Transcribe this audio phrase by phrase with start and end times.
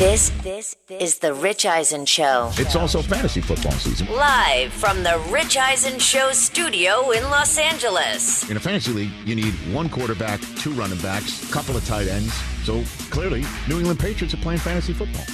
[0.00, 2.50] This this is the Rich Eisen Show.
[2.54, 4.08] It's also fantasy football season.
[4.08, 8.48] Live from the Rich Eisen Show studio in Los Angeles.
[8.48, 12.08] In a fantasy league, you need one quarterback, two running backs, a couple of tight
[12.08, 12.32] ends.
[12.70, 15.24] So clearly, New England Patriots are playing fantasy football.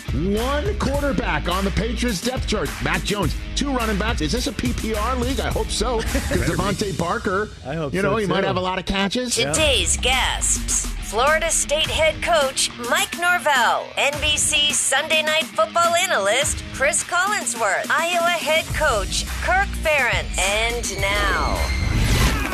[0.43, 2.71] One quarterback on the Patriots depth chart.
[2.83, 4.23] Mac Jones, two running backs.
[4.23, 5.41] Is this a PPR league?
[5.41, 5.99] I hope so.
[6.27, 9.35] Because DeVante Parker, I hope you so, know, he might have a lot of catches.
[9.35, 10.87] Today's guests.
[11.11, 18.65] Florida State head coach Mike Norvell, NBC Sunday Night Football analyst Chris Collinsworth, Iowa head
[18.75, 21.57] coach Kirk Ferentz, and now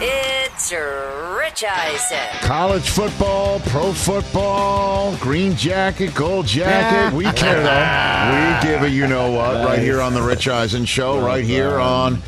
[0.05, 2.19] it's Rich Eisen.
[2.41, 7.15] College football, pro football, green jacket, gold jacket.
[7.17, 8.63] We care though.
[8.63, 11.79] We give a you know what right here on the Rich Eisen Show, right here
[11.79, 12.23] on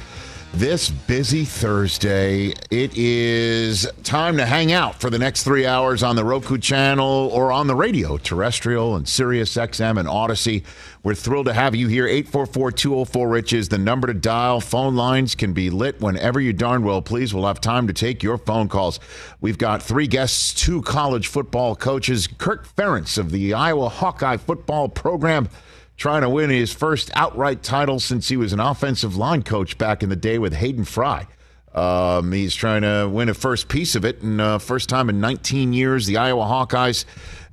[0.52, 2.52] this busy Thursday.
[2.70, 7.30] It is time to hang out for the next three hours on the Roku channel
[7.32, 10.64] or on the radio, terrestrial and Sirius XM and Audacy.
[11.04, 12.06] We're thrilled to have you here.
[12.06, 14.62] 844 204 Rich is the number to dial.
[14.62, 17.34] Phone lines can be lit whenever you darn well please.
[17.34, 19.00] We'll have time to take your phone calls.
[19.38, 22.26] We've got three guests, two college football coaches.
[22.26, 25.50] Kirk Ferentz of the Iowa Hawkeye football program
[25.98, 30.02] trying to win his first outright title since he was an offensive line coach back
[30.02, 31.26] in the day with Hayden Fry.
[31.74, 35.20] Um, he's trying to win a first piece of it, and uh, first time in
[35.20, 37.04] 19 years, the Iowa Hawkeyes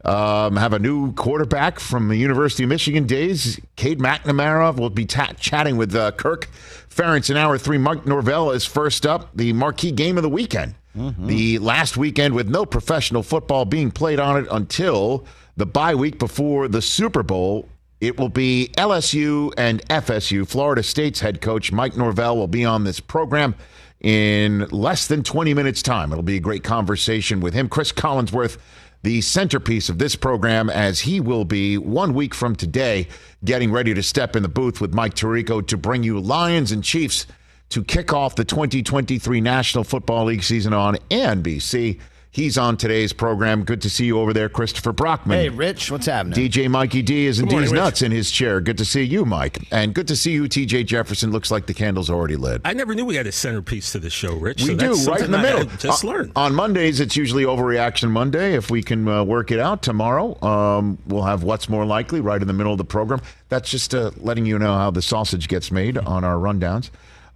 [0.06, 3.60] um, have a new quarterback from the University of Michigan days.
[3.76, 6.50] Cade McNamara will be ta- chatting with uh, Kirk
[6.90, 7.78] Ferentz in hour three.
[7.78, 10.76] Mike Norvell is first up, the marquee game of the weekend.
[10.94, 15.26] The last weekend with no professional football being played on it until
[15.56, 17.70] the bye week before the Super Bowl.
[18.02, 20.46] It will be LSU and FSU.
[20.48, 23.56] Florida State's head coach Mike Norvell will be on this program
[24.02, 26.12] in less than 20 minutes' time.
[26.12, 27.70] It'll be a great conversation with him.
[27.70, 28.58] Chris Collinsworth,
[29.04, 33.08] the centerpiece of this program, as he will be one week from today
[33.44, 36.84] getting ready to step in the booth with Mike Tirico to bring you Lions and
[36.84, 37.26] Chiefs
[37.70, 42.00] to kick off the 2023 National Football League season on NBC.
[42.34, 43.66] He's on today's program.
[43.66, 45.38] Good to see you over there, Christopher Brockman.
[45.38, 46.38] Hey, Rich, what's happening?
[46.40, 47.78] DJ Mikey D is in Good morning, D's Rich.
[47.81, 48.62] nuts in his chair.
[48.62, 49.68] Good to see you, Mike.
[49.69, 51.31] And good to see you, TJ Jefferson.
[51.31, 52.62] Looks like the candle's already lit.
[52.64, 54.62] I never knew we had a centerpiece to the show, Rich.
[54.62, 55.66] we so do, that's right in the middle.
[55.78, 56.31] just On- learned.
[56.38, 58.53] On Mondays, it's usually Overreaction Monday.
[58.53, 62.41] If we can uh, work it out tomorrow, um, we'll have What's More Likely right
[62.41, 63.20] in the middle of the program.
[63.50, 66.91] That's just uh, letting you know how the sausage gets made on our rundowns.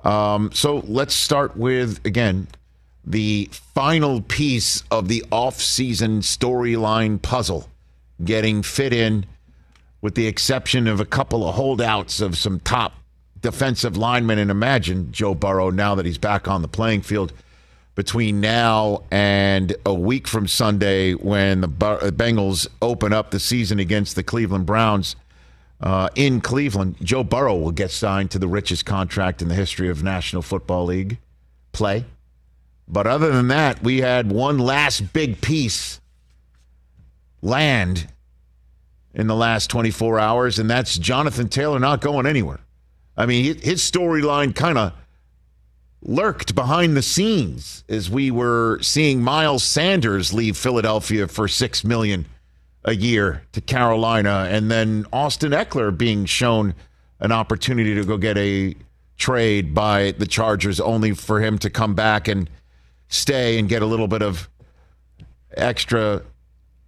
[0.06, 2.48] Um, so let's start with, again,
[3.06, 7.70] the final piece of the off-season storyline puzzle
[8.24, 9.26] getting fit in
[10.02, 12.94] with the exception of a couple of holdouts of some top
[13.42, 17.32] defensive linemen and imagine Joe Burrow now that he's back on the playing field
[17.94, 24.16] between now and a week from Sunday when the Bengals open up the season against
[24.16, 25.16] the Cleveland Browns
[25.82, 29.90] uh, in Cleveland, Joe Burrow will get signed to the richest contract in the history
[29.90, 31.20] of National Football League
[31.72, 32.06] play.
[32.88, 36.00] But other than that, we had one last big piece
[37.42, 38.08] land
[39.14, 42.60] in the last 24 hours, and that's Jonathan Taylor not going anywhere.
[43.18, 44.94] I mean, his storyline kind of
[46.02, 52.26] lurked behind the scenes as we were seeing Miles Sanders leave Philadelphia for six million
[52.84, 56.76] a year to Carolina, and then Austin Ekeler being shown
[57.20, 58.76] an opportunity to go get a
[59.18, 62.50] trade by the Chargers, only for him to come back and
[63.16, 64.50] stay and get a little bit of
[65.56, 66.22] extra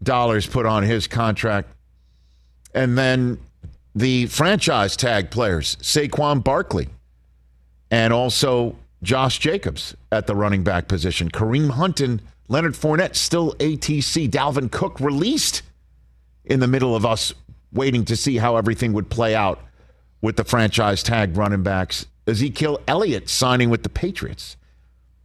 [0.03, 1.69] dollars put on his contract.
[2.73, 3.39] And then
[3.95, 6.89] the franchise tag players, Saquon Barkley,
[7.89, 11.29] and also Josh Jacobs at the running back position.
[11.29, 14.29] Kareem Hunt and Leonard Fournette still ATC.
[14.29, 15.63] Dalvin Cook released
[16.45, 17.33] in the middle of us
[17.73, 19.61] waiting to see how everything would play out
[20.21, 22.05] with the franchise tag running backs.
[22.25, 24.57] Ezekiel Elliott signing with the Patriots.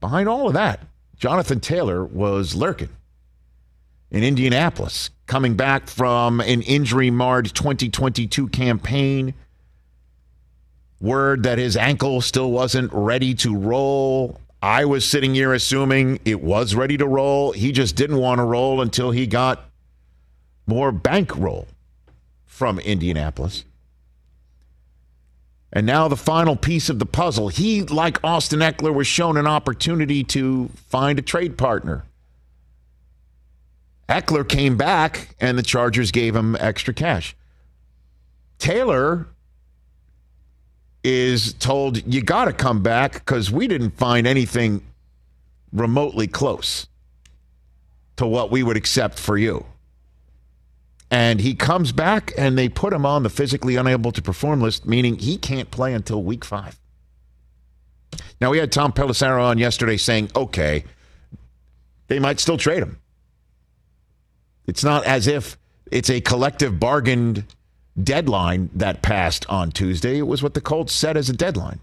[0.01, 0.81] Behind all of that,
[1.23, 2.89] Jonathan Taylor was lurking
[4.11, 9.33] in Indianapolis, coming back from an injury marred 2022 campaign.
[11.01, 14.41] Word that his ankle still wasn't ready to roll.
[14.61, 17.53] I was sitting here assuming it was ready to roll.
[17.53, 19.71] He just didn't want to roll until he got
[20.67, 21.69] more bankroll
[22.47, 23.65] from Indianapolis.
[25.73, 27.49] And now the final piece of the puzzle.
[27.49, 32.05] He, like Austin Ekeler, was shown an opportunity to find a trade partner.
[34.09, 37.35] Ekeler came back, and the Chargers gave him extra cash.
[38.59, 39.27] Taylor
[41.03, 44.85] is told, You got to come back because we didn't find anything
[45.73, 46.87] remotely close
[48.17, 49.65] to what we would accept for you.
[51.13, 54.87] And he comes back and they put him on the physically unable to perform list,
[54.87, 56.81] meaning he can't play until week five.
[58.41, 60.85] Now, we had Tom Pelissero on yesterday saying, okay,
[62.07, 62.99] they might still trade him.
[64.67, 65.59] It's not as if
[65.91, 67.45] it's a collective bargained
[68.03, 70.17] deadline that passed on Tuesday.
[70.17, 71.81] It was what the Colts said as a deadline.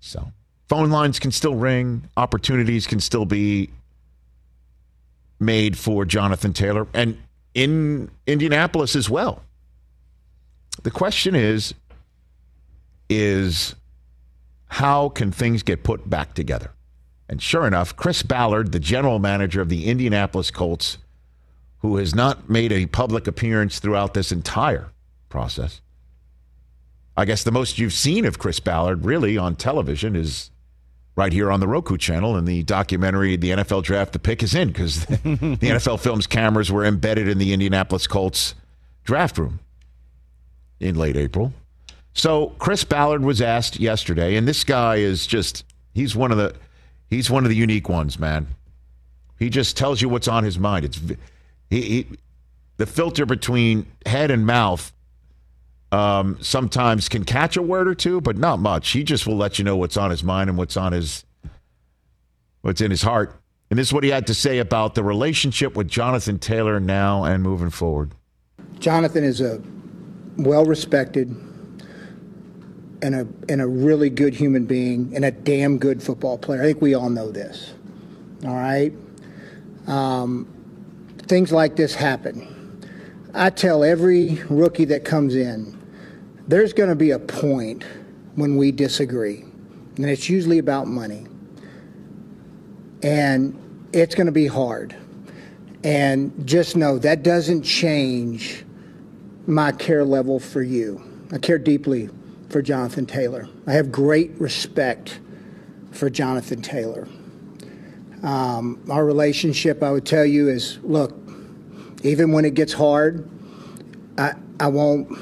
[0.00, 0.32] So,
[0.66, 3.68] phone lines can still ring, opportunities can still be
[5.38, 6.86] made for Jonathan Taylor.
[6.94, 7.18] And
[7.54, 9.42] in Indianapolis as well.
[10.82, 11.74] The question is
[13.08, 13.74] is
[14.66, 16.72] how can things get put back together?
[17.28, 20.98] And sure enough, Chris Ballard, the general manager of the Indianapolis Colts,
[21.78, 24.90] who has not made a public appearance throughout this entire
[25.28, 25.80] process.
[27.16, 30.50] I guess the most you've seen of Chris Ballard really on television is
[31.16, 34.12] right here on the Roku channel in the documentary The NFL Draft.
[34.12, 38.54] The pick is in because the NFL Films cameras were embedded in the Indianapolis Colts
[39.04, 39.60] draft room
[40.80, 41.52] in late April.
[42.14, 45.64] So Chris Ballard was asked yesterday, and this guy is just
[45.94, 46.54] he's one of the
[47.10, 48.46] he's one of the unique ones, man.
[49.38, 50.84] He just tells you what's on his mind.
[50.84, 51.00] It's
[51.70, 52.06] he, he
[52.76, 54.92] the filter between head and mouth
[55.94, 58.90] um, sometimes can catch a word or two, but not much.
[58.90, 61.24] He just will let you know what's on his mind and what's on his
[62.62, 63.40] what's in his heart.
[63.70, 67.24] And this is what he had to say about the relationship with Jonathan Taylor now
[67.24, 68.12] and moving forward.
[68.80, 69.62] Jonathan is a
[70.36, 71.28] well respected
[73.00, 76.60] and a and a really good human being and a damn good football player.
[76.60, 77.72] I think we all know this.
[78.44, 78.92] All right.
[79.86, 80.48] Um,
[81.18, 82.50] things like this happen.
[83.32, 85.76] I tell every rookie that comes in,
[86.46, 87.84] there's going to be a point
[88.34, 89.44] when we disagree,
[89.96, 91.26] and it's usually about money.
[93.02, 94.96] And it's going to be hard.
[95.84, 98.64] And just know that doesn't change
[99.46, 101.02] my care level for you.
[101.30, 102.08] I care deeply
[102.48, 103.48] for Jonathan Taylor.
[103.66, 105.20] I have great respect
[105.92, 107.06] for Jonathan Taylor.
[108.22, 111.14] Um, our relationship, I would tell you, is look,
[112.02, 113.28] even when it gets hard,
[114.16, 115.18] I, I won't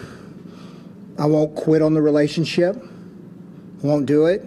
[1.19, 2.77] I won't quit on the relationship.
[2.77, 4.45] I won't do it.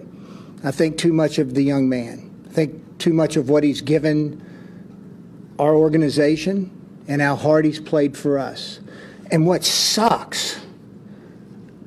[0.64, 2.46] I think too much of the young man.
[2.50, 4.42] I think too much of what he's given
[5.60, 6.72] our organization
[7.08, 8.80] and how hard he's played for us.
[9.32, 10.60] And what sucks,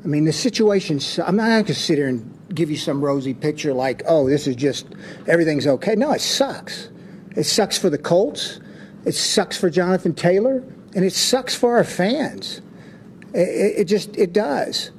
[0.04, 3.34] I mean, the situation, I'm not going to sit here and give you some rosy
[3.34, 4.86] picture like, oh, this is just,
[5.26, 5.94] everything's okay.
[5.94, 6.88] No, it sucks.
[7.36, 8.60] It sucks for the Colts.
[9.04, 10.64] It sucks for Jonathan Taylor.
[10.94, 12.60] And it sucks for our fans.
[13.34, 14.90] It, it just it does,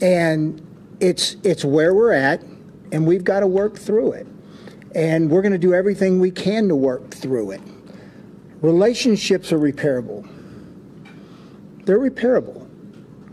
[0.00, 0.64] and
[1.00, 2.42] it's it's where we're at,
[2.92, 4.26] and we've got to work through it,
[4.94, 7.60] and we're going to do everything we can to work through it.
[8.60, 10.28] Relationships are repairable.
[11.84, 12.68] They're repairable.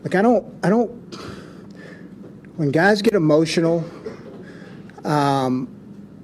[0.03, 0.99] Like I don't I don't
[2.59, 3.85] when guys get emotional
[5.05, 5.67] um,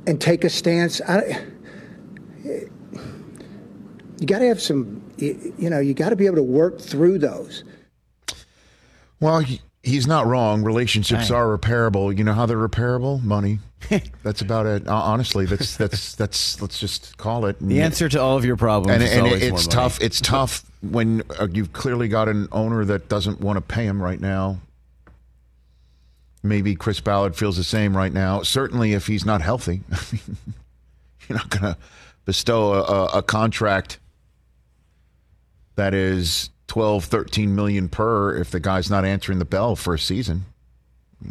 [0.05, 1.45] and take a stance, I,
[2.43, 2.69] you
[4.25, 7.19] got to have some, you, you know, you got to be able to work through
[7.19, 7.63] those.
[9.25, 10.63] Well, he, he's not wrong.
[10.63, 12.15] Relationships are repairable.
[12.15, 13.23] You know how they're repairable?
[13.23, 13.57] Money.
[14.21, 14.87] that's about it.
[14.87, 16.61] Honestly, that's that's that's.
[16.61, 17.57] Let's just call it.
[17.59, 19.01] The answer to all of your problems.
[19.01, 19.99] And, and it's tough.
[19.99, 20.05] money.
[20.05, 23.99] It's tough when uh, you've clearly got an owner that doesn't want to pay him
[23.99, 24.59] right now.
[26.43, 28.43] Maybe Chris Ballard feels the same right now.
[28.43, 29.81] Certainly, if he's not healthy,
[31.27, 31.77] you're not going to
[32.25, 33.97] bestow a, a contract
[35.77, 39.99] that is 12, 13 million per if the guy's not answering the bell for a
[39.99, 40.45] season.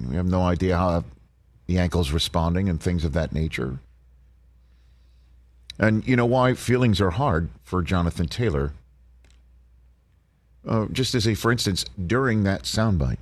[0.09, 1.05] We have no idea how
[1.67, 3.79] the ankle's responding and things of that nature.
[5.79, 8.73] And you know why feelings are hard for Jonathan Taylor?
[10.67, 13.19] uh, just as a for instance, during that soundbite,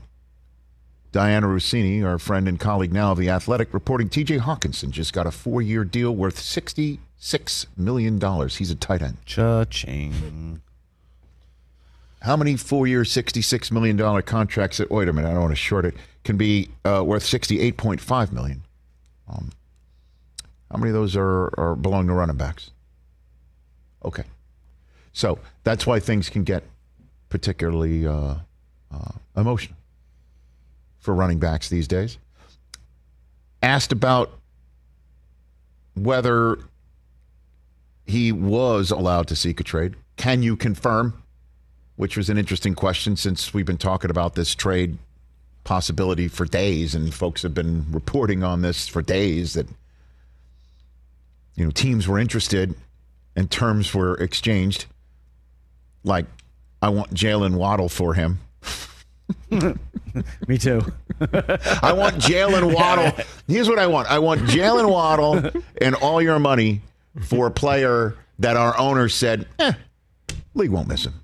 [1.12, 5.26] Dianna Russini, our friend and colleague now of The Athletic, reporting TJ Hockenson just got
[5.26, 8.48] a four year deal worth $66 million.
[8.48, 9.18] He's a tight end.
[9.26, 10.62] Cha-ching.
[12.22, 15.96] How many four year, $66 million contracts at wait I don't want to short it,
[16.22, 18.62] can be uh, worth 68.5 million?
[19.28, 19.50] Um,
[20.70, 22.70] how many of those are, are belong to running backs?
[24.04, 24.22] Okay.
[25.12, 26.62] So that's why things can get
[27.28, 28.36] particularly uh,
[28.92, 29.76] uh, emotional
[31.00, 32.18] for running backs these days.
[33.62, 34.30] Asked about
[35.94, 36.58] whether
[38.06, 39.96] he was allowed to seek a trade.
[40.16, 41.21] Can you confirm?
[41.96, 44.98] Which was an interesting question since we've been talking about this trade
[45.64, 49.66] possibility for days, and folks have been reporting on this for days that
[51.54, 52.74] you know teams were interested
[53.36, 54.86] and terms were exchanged.
[56.04, 56.26] Like,
[56.80, 58.38] I want Jalen Waddle for him.
[59.50, 60.80] Me too.
[61.20, 63.24] I want Jalen Waddle.
[63.46, 66.80] Here's what I want I want Jalen Waddle and all your money
[67.20, 69.72] for a player that our owner said, eh,
[70.54, 71.21] league won't miss him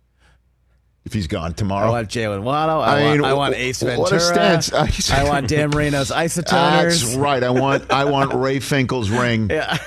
[1.09, 1.87] if he's gone tomorrow.
[1.95, 2.03] I tomorrow.
[2.03, 2.81] want Jalen Waddle.
[2.83, 4.17] I, I want, mean, I want wh- Ace what Ventura.
[4.17, 5.11] a stance.
[5.11, 7.43] I want Dan Marino's That's right.
[7.43, 9.49] I want I want Ray Finkel's ring.
[9.51, 9.79] Yeah.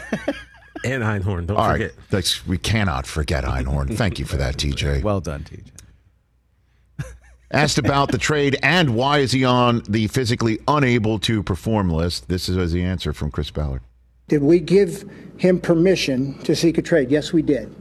[0.83, 1.91] And Einhorn, don't All right, forget.
[2.09, 3.95] that's, we cannot forget Einhorn.
[3.95, 5.03] Thank you for that, TJ.
[5.03, 5.67] Well done, TJ.
[7.51, 12.29] Asked about the trade and why is he on the physically unable to perform list.
[12.29, 13.81] This is the answer from Chris Ballard.
[14.27, 17.11] Did we give him permission to seek a trade?
[17.11, 17.75] Yes, we did.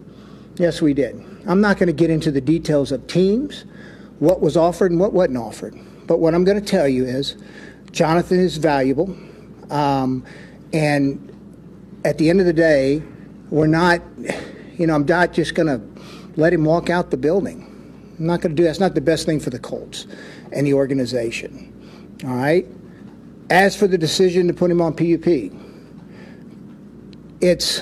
[0.60, 1.18] Yes, we did.
[1.46, 3.64] I'm not going to get into the details of teams,
[4.18, 5.74] what was offered and what wasn't offered.
[6.06, 7.34] But what I'm going to tell you is
[7.92, 9.16] Jonathan is valuable.
[9.70, 10.22] Um,
[10.74, 11.34] and
[12.04, 13.02] at the end of the day,
[13.48, 14.02] we're not,
[14.76, 15.80] you know, I'm not just going to
[16.38, 17.62] let him walk out the building.
[18.18, 18.68] I'm not going to do that.
[18.68, 20.06] That's not the best thing for the Colts
[20.52, 21.72] and the organization.
[22.22, 22.66] All right?
[23.48, 25.56] As for the decision to put him on PUP,
[27.40, 27.80] it's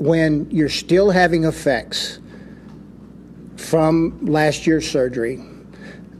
[0.00, 2.18] when you're still having effects
[3.58, 5.36] from last year's surgery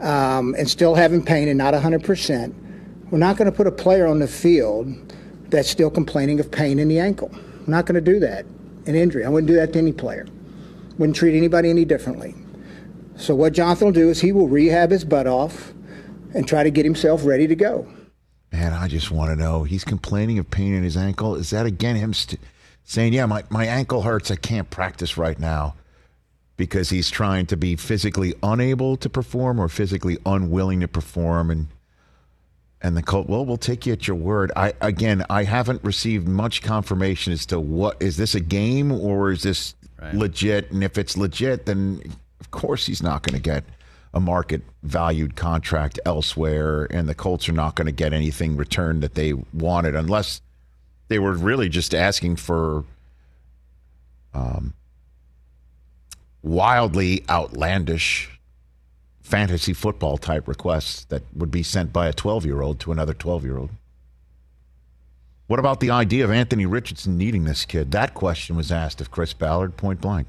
[0.01, 2.55] um, and still having pain and not 100%,
[3.11, 4.87] we're not going to put a player on the field
[5.49, 7.31] that's still complaining of pain in the ankle.
[7.33, 8.45] I'm not going to do that.
[8.87, 9.25] An injury.
[9.25, 10.27] I wouldn't do that to any player.
[10.99, 12.35] Wouldn't treat anybody any differently.
[13.17, 15.73] So what Jonathan will do is he will rehab his butt off
[16.35, 17.91] and try to get himself ready to go.
[18.53, 19.65] Man, I just want to know.
[19.65, 21.35] He's complaining of pain in his ankle.
[21.35, 22.41] Is that again him st-
[22.85, 24.31] saying, "Yeah, my, my ankle hurts.
[24.31, 25.75] I can't practice right now,"
[26.57, 31.69] because he's trying to be physically unable to perform or physically unwilling to perform, and
[32.83, 34.53] and the cult, Well, we'll take you at your word.
[34.57, 39.31] I again, I haven't received much confirmation as to what is this a game or
[39.31, 39.75] is this
[40.13, 40.71] legit?
[40.71, 42.03] And if it's legit, then
[42.41, 43.65] of course he's not going to get
[44.13, 49.03] a market valued contract elsewhere, and the Colts are not going to get anything returned
[49.03, 50.41] that they wanted unless
[51.11, 52.85] they were really just asking for
[54.33, 54.73] um,
[56.41, 58.39] wildly outlandish
[59.21, 63.13] fantasy football type requests that would be sent by a 12 year old to another
[63.13, 63.71] 12 year old.
[65.49, 67.91] What about the idea of Anthony Richardson needing this kid?
[67.91, 70.29] That question was asked of Chris Ballard point blank.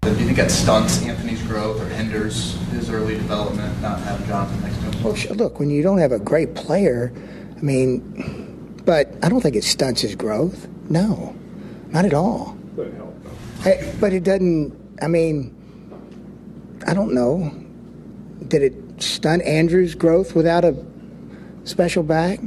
[0.00, 4.62] Do you think that stunts Anthony's growth or hinders his early development, not having Jonathan
[4.62, 5.04] next to him?
[5.04, 7.12] Well, look, when you don't have a great player,
[7.58, 8.41] I mean,
[8.84, 10.68] but I don't think it stunts his growth.
[10.88, 11.34] No,
[11.88, 12.56] not at all.
[13.62, 15.54] Hey, but it doesn't, I mean,
[16.86, 17.52] I don't know.
[18.48, 20.74] Did it stunt Andrew's growth without a
[21.64, 22.40] special back?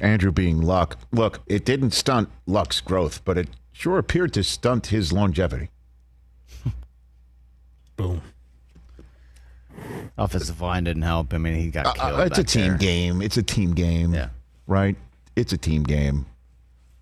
[0.00, 0.98] Andrew being Luck.
[1.12, 5.70] Look, it didn't stunt Luck's growth, but it sure appeared to stunt his longevity.
[7.96, 8.22] Boom.
[10.20, 11.32] Offensive line didn't help.
[11.32, 12.20] I mean, he got killed.
[12.20, 12.76] Uh, it's a team there.
[12.76, 13.22] game.
[13.22, 14.12] It's a team game.
[14.12, 14.28] Yeah.
[14.66, 14.96] Right?
[15.34, 16.26] It's a team game.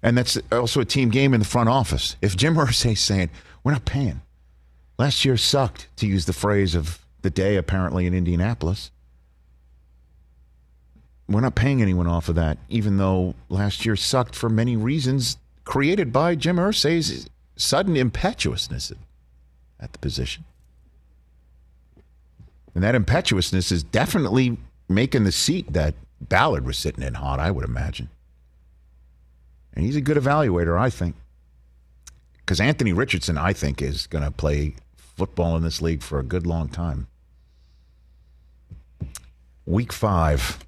[0.02, 2.16] And that's also a team game in the front office.
[2.22, 3.30] If Jim Irsay's saying,
[3.64, 4.22] we're not paying.
[4.98, 8.92] Last year sucked, to use the phrase of the day apparently in Indianapolis.
[11.28, 15.36] We're not paying anyone off of that, even though last year sucked for many reasons
[15.64, 18.92] created by Jim Irsay's sudden impetuousness
[19.80, 20.44] at the position.
[22.74, 24.58] And that impetuousness is definitely
[24.88, 28.08] making the seat that Ballard was sitting in hot, I would imagine.
[29.74, 31.16] And he's a good evaluator, I think.
[32.38, 36.24] Because Anthony Richardson, I think, is going to play football in this league for a
[36.24, 37.08] good long time.
[39.66, 40.58] Week five.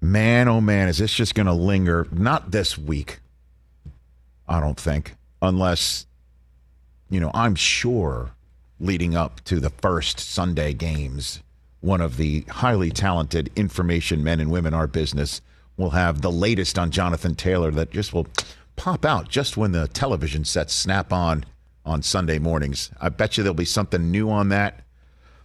[0.00, 2.06] Man, oh man, is this just going to linger?
[2.10, 3.20] Not this week,
[4.48, 6.06] I don't think, unless
[7.08, 8.32] you know, I'm sure
[8.78, 11.42] leading up to the first Sunday games,
[11.80, 15.40] one of the highly talented information men and women our business
[15.76, 18.26] will have the latest on Jonathan Taylor that just will
[18.76, 21.44] pop out just when the television sets snap on
[21.84, 22.90] on Sunday mornings.
[23.00, 24.82] I bet you there'll be something new on that.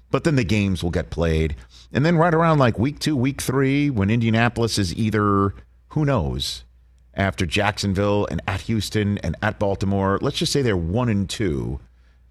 [0.10, 1.56] But then the games will get played.
[1.94, 5.54] And then right around like week two, week three, when Indianapolis is either,
[5.90, 6.66] who knows,
[7.14, 11.80] after Jacksonville and at Houston and at Baltimore, let's just say they're one and two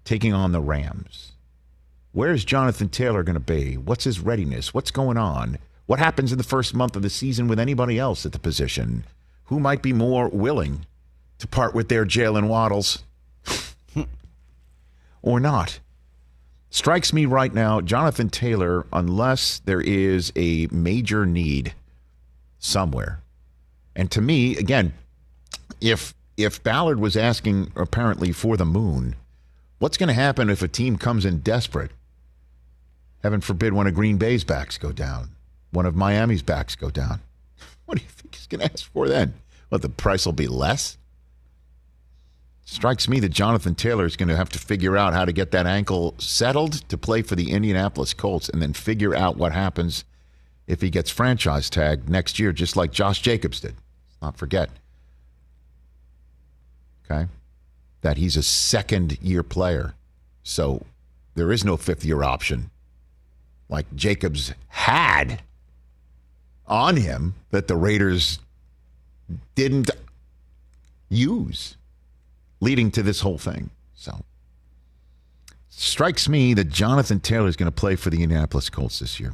[0.03, 1.33] taking on the Rams.
[2.13, 3.77] Where's Jonathan Taylor going to be?
[3.77, 4.73] What's his readiness?
[4.73, 5.57] What's going on?
[5.85, 9.05] What happens in the first month of the season with anybody else at the position?
[9.45, 10.85] Who might be more willing
[11.39, 13.03] to part with their Jalen Waddles
[15.21, 15.79] or not?
[16.69, 21.73] Strikes me right now, Jonathan Taylor, unless there is a major need
[22.59, 23.21] somewhere.
[23.95, 24.93] And to me, again,
[25.81, 29.15] if if Ballard was asking apparently for the moon,
[29.81, 31.89] what's going to happen if a team comes in desperate?
[33.23, 35.31] Heaven forbid one of Green Bay's backs go down,
[35.71, 37.19] one of Miami's backs go down.
[37.85, 39.33] What do you think he's going to ask for then?
[39.67, 40.97] What the price will be less?
[42.63, 45.51] Strikes me that Jonathan Taylor is going to have to figure out how to get
[45.51, 50.05] that ankle settled to play for the Indianapolis Colts and then figure out what happens
[50.67, 53.75] if he gets franchise tagged next year, just like Josh Jacobs did.
[54.07, 54.69] Let's not forget.
[57.03, 57.27] Okay?
[58.01, 59.93] That he's a second year player.
[60.43, 60.85] So
[61.35, 62.71] there is no fifth year option
[63.69, 65.41] like Jacobs had
[66.67, 68.39] on him that the Raiders
[69.55, 69.89] didn't
[71.09, 71.77] use
[72.59, 73.69] leading to this whole thing.
[73.95, 74.23] So
[75.69, 79.33] strikes me that Jonathan Taylor is going to play for the Indianapolis Colts this year.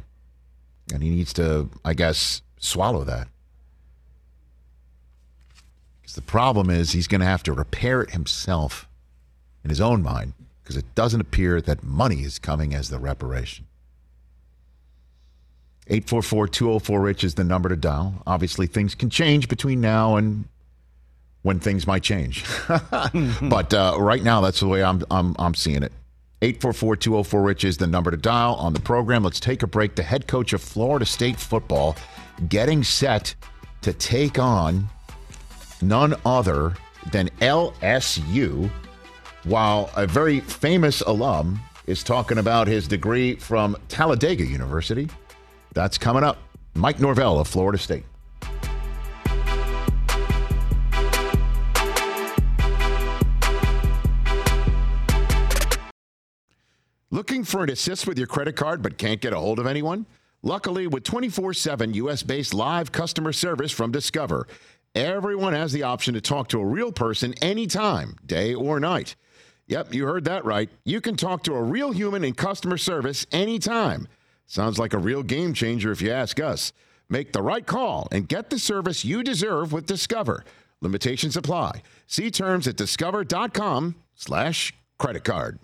[0.92, 3.28] And he needs to, I guess, swallow that.
[6.08, 8.88] Because the problem is he's going to have to repair it himself
[9.62, 13.66] in his own mind because it doesn't appear that money is coming as the reparation.
[15.88, 18.22] 844 204 Rich is the number to dial.
[18.26, 20.46] Obviously, things can change between now and
[21.42, 22.42] when things might change.
[23.42, 25.92] but uh, right now, that's the way I'm, I'm, I'm seeing it.
[26.40, 29.24] 844 204 Rich is the number to dial on the program.
[29.24, 29.94] Let's take a break.
[29.94, 31.96] The head coach of Florida State football
[32.48, 33.34] getting set
[33.82, 34.88] to take on
[35.82, 36.74] none other
[37.12, 38.70] than LSU,
[39.44, 45.08] while a very famous alum is talking about his degree from Talladega University.
[45.72, 46.38] That's coming up.
[46.74, 48.04] Mike Norvell of Florida State.
[57.10, 60.06] Looking for an assist with your credit card but can't get a hold of anyone?
[60.42, 64.46] Luckily, with 24 7 US based live customer service from Discover,
[64.94, 69.16] everyone has the option to talk to a real person anytime, day or night.
[69.66, 70.70] Yep, you heard that right.
[70.84, 74.08] You can talk to a real human in customer service anytime.
[74.46, 76.72] Sounds like a real game changer if you ask us.
[77.10, 80.44] Make the right call and get the service you deserve with Discover.
[80.80, 81.82] Limitations apply.
[82.06, 85.58] See terms at discover.com slash credit card.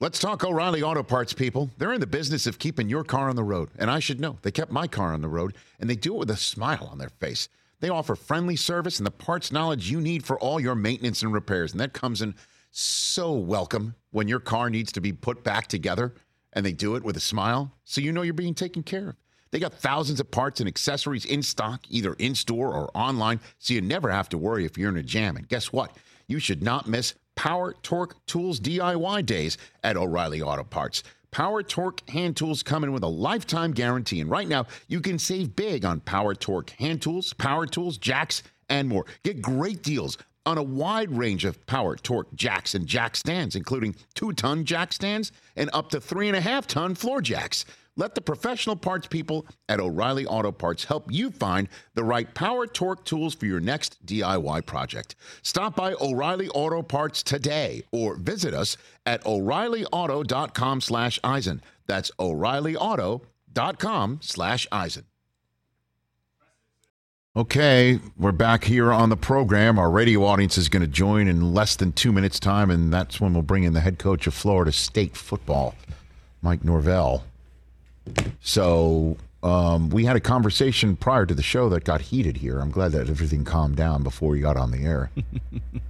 [0.00, 1.70] Let's talk O'Reilly Auto Parts, people.
[1.78, 3.70] They're in the business of keeping your car on the road.
[3.78, 4.38] And I should know.
[4.42, 6.98] They kept my car on the road, and they do it with a smile on
[6.98, 7.48] their face.
[7.84, 11.34] They offer friendly service and the parts knowledge you need for all your maintenance and
[11.34, 11.72] repairs.
[11.72, 12.34] And that comes in
[12.70, 16.14] so welcome when your car needs to be put back together
[16.54, 19.16] and they do it with a smile so you know you're being taken care of.
[19.50, 23.74] They got thousands of parts and accessories in stock, either in store or online, so
[23.74, 25.36] you never have to worry if you're in a jam.
[25.36, 25.94] And guess what?
[26.26, 31.02] You should not miss Power Torque Tools DIY days at O'Reilly Auto Parts.
[31.34, 34.20] Power Torque hand tools come in with a lifetime guarantee.
[34.20, 38.44] And right now, you can save big on Power Torque hand tools, power tools, jacks,
[38.68, 39.04] and more.
[39.24, 40.16] Get great deals
[40.46, 44.92] on a wide range of power torque jacks and jack stands, including two ton jack
[44.92, 47.64] stands and up to three and a half ton floor jacks.
[47.96, 52.66] Let the professional parts people at O'Reilly Auto Parts help you find the right power
[52.66, 55.14] torque tools for your next DIY project.
[55.42, 58.76] Stop by O'Reilly Auto Parts today or visit us
[59.06, 61.62] at o'ReillyAuto.com slash Eisen.
[61.86, 65.04] That's o'ReillyAuto.com slash Eisen.
[67.36, 69.76] Okay, we're back here on the program.
[69.76, 73.20] Our radio audience is going to join in less than two minutes' time, and that's
[73.20, 75.74] when we'll bring in the head coach of Florida State football,
[76.42, 77.24] Mike Norvell.
[78.40, 82.58] So um, we had a conversation prior to the show that got heated here.
[82.60, 85.10] I'm glad that everything calmed down before we got on the air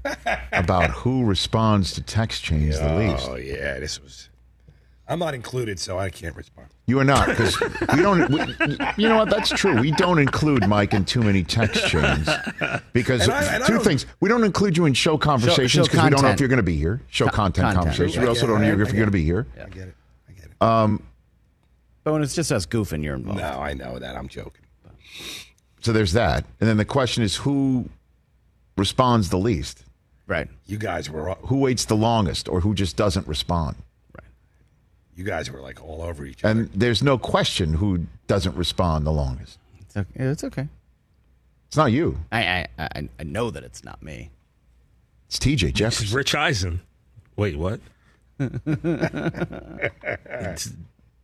[0.52, 3.26] about who responds to text chains the least.
[3.28, 4.28] Oh yeah, this was
[5.06, 6.68] I'm not included, so I can't respond.
[6.86, 8.30] You are not because we don't.
[8.30, 9.28] We, you know what?
[9.28, 9.78] That's true.
[9.78, 12.28] We don't include Mike in too many text chains
[12.94, 14.06] because And I- and two things.
[14.20, 16.62] We don't include you in show conversations because we don't know if you're going to
[16.62, 17.02] be here.
[17.08, 17.76] Show content, content.
[17.96, 18.18] conversations.
[18.22, 19.46] We also don't know if you're going to be here.
[19.56, 19.94] I get it.
[20.28, 21.00] I get it.
[22.04, 23.40] But when it's just us goofing, you're involved.
[23.40, 24.14] No, I know that.
[24.16, 24.64] I'm joking.
[25.80, 27.88] So there's that, and then the question is who
[28.76, 29.82] responds the least,
[30.26, 30.48] Right.
[30.66, 33.76] You guys were all- who waits the longest, or who just doesn't respond.
[34.18, 34.26] Right.
[35.14, 36.60] You guys were like all over each other.
[36.62, 39.58] And there's no question who doesn't respond the longest.
[39.80, 40.10] It's okay.
[40.14, 40.68] It's okay.
[41.68, 42.18] It's not you.
[42.32, 44.30] I, I, I, I know that it's not me.
[45.26, 46.16] It's TJ This is Jefferson.
[46.16, 46.80] Rich Eisen.
[47.36, 47.80] Wait, what?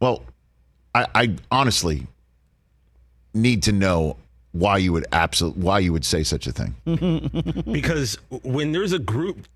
[0.01, 0.23] Well,
[0.95, 2.07] I, I honestly
[3.35, 4.17] need to know
[4.53, 6.75] why you would absolute why you would say such a thing.
[7.71, 9.47] because when there's a group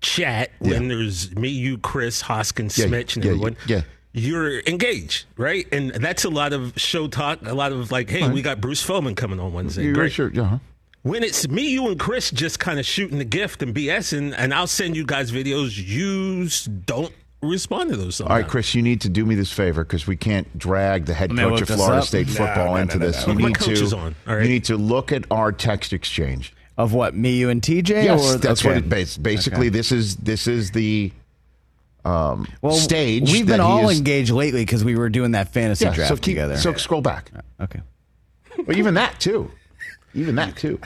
[0.00, 3.82] chat, when there's me, you, Chris, Hoskins, Yeah, Smitch, and yeah, everyone, yeah.
[4.12, 5.66] you're engaged, right?
[5.72, 8.82] And that's a lot of show talk, a lot of like, hey, we got Bruce
[8.82, 9.84] Feldman coming on Wednesday.
[9.84, 10.12] You're Great.
[10.12, 10.58] sure, uh-huh.
[11.02, 14.52] When it's me, you, and Chris just kind of shooting the gift and BSing, and
[14.52, 16.48] I'll send you guys videos, you
[16.84, 18.20] don't respond to those.
[18.20, 18.46] All right.
[18.46, 21.44] Chris, you need to do me this favor because we can't drag the head Let
[21.44, 22.02] me coach of Florida.
[22.02, 23.26] State No, football no, into this.
[23.26, 24.42] You need to is on, all right?
[24.42, 26.54] you need to look at our text exchange.
[26.76, 27.14] Of what?
[27.14, 27.88] Me, you, and TJ?
[28.04, 28.68] Yes, or, that's okay.
[28.70, 29.66] what it bas- basically.
[29.66, 29.68] Okay.
[29.68, 31.12] This is this is the
[32.06, 33.30] um, well, stage.
[33.30, 36.14] We've been all is- engaged lately because we were doing that fantasy Yeah, draft so
[36.16, 36.56] keep, together.
[36.56, 37.30] So scroll back.
[37.60, 37.80] okay.
[38.66, 39.50] Well, even that too.
[40.14, 40.80] Even that too.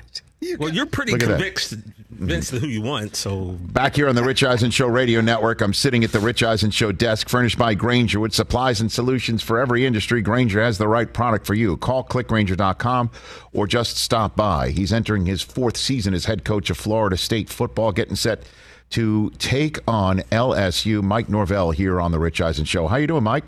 [0.59, 1.75] Well, you're pretty Look convinced,
[2.17, 5.61] convinced of who you want, so Back here on the Rich Eisen Show Radio Network,
[5.61, 9.43] I'm sitting at the Rich Eisen Show desk, furnished by Grainger with supplies and solutions
[9.43, 10.23] for every industry.
[10.23, 11.77] Grainger has the right product for you.
[11.77, 13.11] Call clickgrainger.com
[13.53, 14.71] or just stop by.
[14.71, 18.43] He's entering his fourth season as head coach of Florida State football, getting set
[18.91, 21.03] to take on LSU.
[21.03, 22.87] Mike Norvell here on the Rich Eisen Show.
[22.87, 23.45] How you doing, Mike?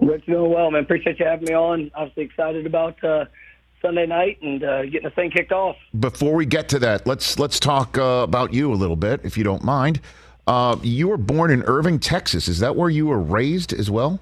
[0.00, 0.82] Rich, doing well, man.
[0.82, 1.90] Appreciate you having me on.
[1.94, 3.26] Obviously excited about uh,
[3.84, 5.76] Sunday night and uh, getting the thing kicked off.
[5.98, 9.36] Before we get to that, let's let's talk uh, about you a little bit, if
[9.36, 10.00] you don't mind.
[10.46, 12.48] Uh, you were born in Irving, Texas.
[12.48, 14.20] Is that where you were raised as well?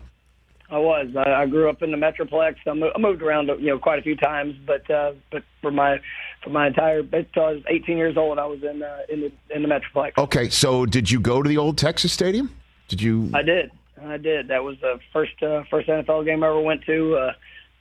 [0.69, 1.09] I was.
[1.17, 2.57] I, I grew up in the Metroplex.
[2.67, 5.71] I, mo- I moved around, you know, quite a few times, but uh, but for
[5.71, 6.01] my
[6.43, 9.33] for my entire until I was 18 years old, I was in uh, in the
[9.55, 10.13] in the Metroplex.
[10.19, 12.55] Okay, so did you go to the old Texas Stadium?
[12.89, 13.31] Did you?
[13.33, 13.71] I did.
[14.05, 14.49] I did.
[14.49, 17.17] That was the first uh, first NFL game I ever went to.
[17.17, 17.33] Uh,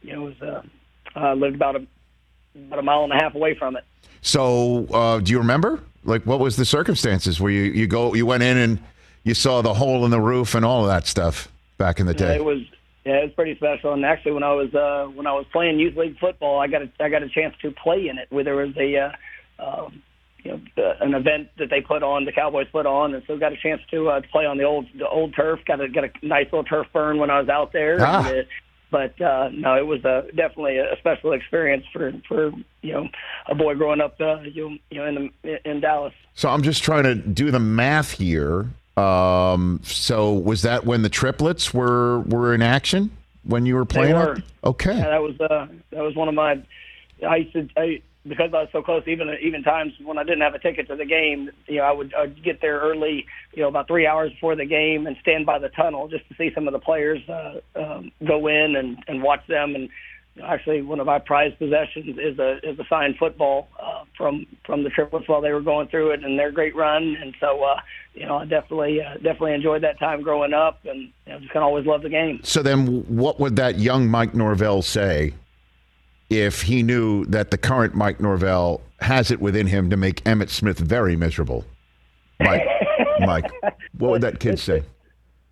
[0.04, 0.62] you know, it was uh,
[1.16, 1.86] I lived about a
[2.68, 3.84] about a mile and a half away from it.
[4.22, 5.82] So, uh, do you remember?
[6.04, 8.80] Like, what was the circumstances where you, you go, you went in and
[9.24, 11.48] you saw the hole in the roof and all of that stuff
[11.78, 12.36] back in the Yeah, day?
[12.36, 12.60] it was
[13.06, 13.94] yeah, it was pretty special.
[13.94, 16.84] And actually, when I was uh, when I was playing youth league football, I got
[16.84, 18.28] a, I got a chance to play in it.
[18.30, 19.12] Where there was a uh,
[19.60, 20.04] um,
[20.44, 23.38] you know uh, an event that they put on, the Cowboys put on, and so
[23.38, 25.62] got a chance to, uh, play on the old the old turf.
[25.66, 27.98] Got a got a nice little turf burn when I was out there.
[28.00, 28.28] Ah.
[28.28, 28.44] And, uh,
[28.92, 32.52] but uh, no, it was uh, definitely a special experience for for
[32.82, 33.08] you know
[33.48, 36.14] a boy growing up uh, you you know in the in Dallas.
[36.34, 38.70] So, I'm just trying to do the math here.
[38.98, 43.12] Um, so, was that when the triplets were were in action
[43.44, 44.14] when you were playing?
[44.14, 44.38] were.
[44.64, 44.98] Okay.
[44.98, 46.62] Yeah, that was uh, that was one of my.
[47.28, 49.04] I used to I, because I was so close.
[49.08, 51.92] Even even times when I didn't have a ticket to the game, you know, I
[51.92, 55.46] would I'd get there early, you know, about three hours before the game, and stand
[55.46, 59.04] by the tunnel just to see some of the players uh, um, go in and
[59.08, 59.76] and watch them.
[59.76, 59.90] And
[60.44, 64.84] actually, one of my prized possessions is a is a signed football uh, from from
[64.84, 67.18] the triplets while they were going through it and their great run.
[67.20, 67.80] And so, uh,
[68.14, 71.52] you know, I definitely uh, definitely enjoyed that time growing up, and you know, just
[71.52, 72.40] kind of always loved the game.
[72.44, 75.34] So then, what would that young Mike Norvell say
[76.32, 80.50] if he knew that the current Mike Norvell has it within him to make Emmitt
[80.50, 81.66] Smith very miserable?
[82.40, 82.66] Mike,
[83.20, 83.52] Mike,
[83.98, 84.84] what would that kid say?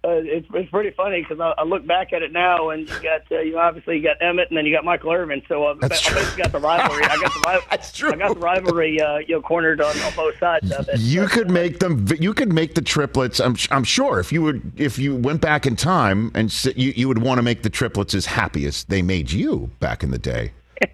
[0.02, 3.00] uh, it's it's pretty funny because I, I look back at it now, and you
[3.02, 5.42] got uh, you obviously you got Emmitt, and then you got Michael Irvin.
[5.50, 7.04] So uh, That's I basically got the rivalry.
[7.04, 7.68] I got the rivalry.
[7.70, 8.14] That's true.
[8.14, 9.02] I got the rivalry.
[9.02, 11.00] Uh, you know, cornered on, on both sides of it.
[11.00, 12.08] You could make them.
[12.18, 13.42] You could make the triplets.
[13.42, 17.10] I'm, I'm sure if you would, if you went back in time and you, you
[17.10, 20.18] would want to make the triplets as happy as they made you back in the
[20.18, 20.54] day.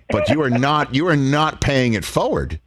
[0.10, 0.93] But you are not.
[0.93, 2.60] You are not paying it forward,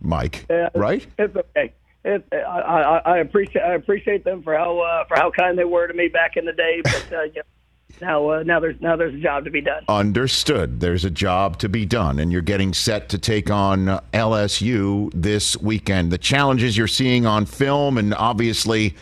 [0.00, 0.46] Mike.
[0.50, 1.06] Yeah, right?
[1.18, 1.72] It's okay.
[2.04, 5.64] It, I, I, I appreciate I appreciate them for how uh, for how kind they
[5.64, 6.80] were to me back in the day.
[6.82, 7.42] But uh, know,
[8.00, 9.82] now uh, now there's now there's a job to be done.
[9.88, 10.80] Understood.
[10.80, 15.10] There's a job to be done, and you're getting set to take on uh, LSU
[15.14, 16.12] this weekend.
[16.12, 18.94] The challenges you're seeing on film, and obviously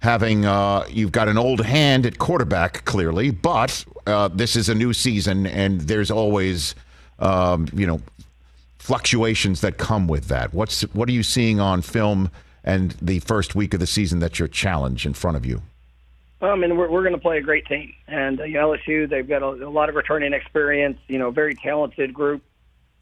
[0.00, 4.74] having uh, you've got an old hand at quarterback, clearly, but uh, this is a
[4.74, 6.74] new season, and there's always
[7.18, 8.00] um, you know
[8.78, 10.54] fluctuations that come with that.
[10.54, 12.30] What's what are you seeing on film
[12.62, 15.62] and the first week of the season that's your challenge in front of you?
[16.40, 19.08] I mean, we're, we're going to play a great team, and uh, you know, LSU
[19.08, 20.98] they've got a, a lot of returning experience.
[21.08, 22.42] You know, very talented group.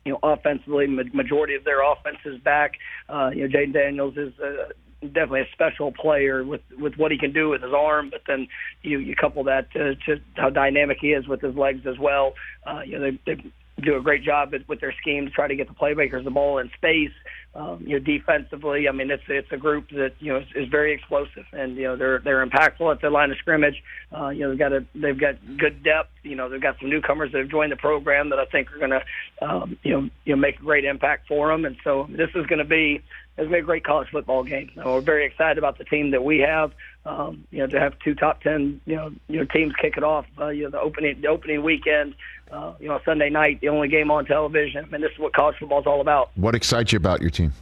[0.05, 2.75] You know, offensively, ma- majority of their offense is back.
[3.09, 4.69] Uh, you know, Jayden Daniels is uh,
[5.03, 8.47] definitely a special player with with what he can do with his arm, but then
[8.83, 12.35] you you couple that to, to how dynamic he is with his legs as well.
[12.67, 13.43] Uh, you know, they, they
[13.83, 16.59] do a great job with their scheme to try to get the playmakers the ball
[16.59, 17.13] in space.
[17.57, 20.69] Um, you know, defensively, I mean, it's it's a group that you know is, is
[20.69, 23.81] very explosive, and you know they're they're impactful at the line of scrimmage.
[24.13, 26.11] Uh, you know, they've got a they've got good depth.
[26.25, 28.79] You know, they've got some newcomers that have joined the program that I think are
[28.79, 29.03] going to
[29.41, 31.65] um, you know you know make a great impact for them.
[31.65, 33.03] And so this is going to be
[33.37, 34.71] to be a great college football game.
[34.77, 36.73] Uh, we're very excited about the team that we have.
[37.07, 40.03] Um, you know, to have two top ten you know you know teams kick it
[40.03, 40.27] off.
[40.41, 42.17] Uh, you know, the opening the opening weekend.
[42.55, 44.85] Uh, you know, Sunday night, the only game on television.
[44.85, 46.31] I mean, this is what college football is all about.
[46.37, 47.53] What excites you about your team?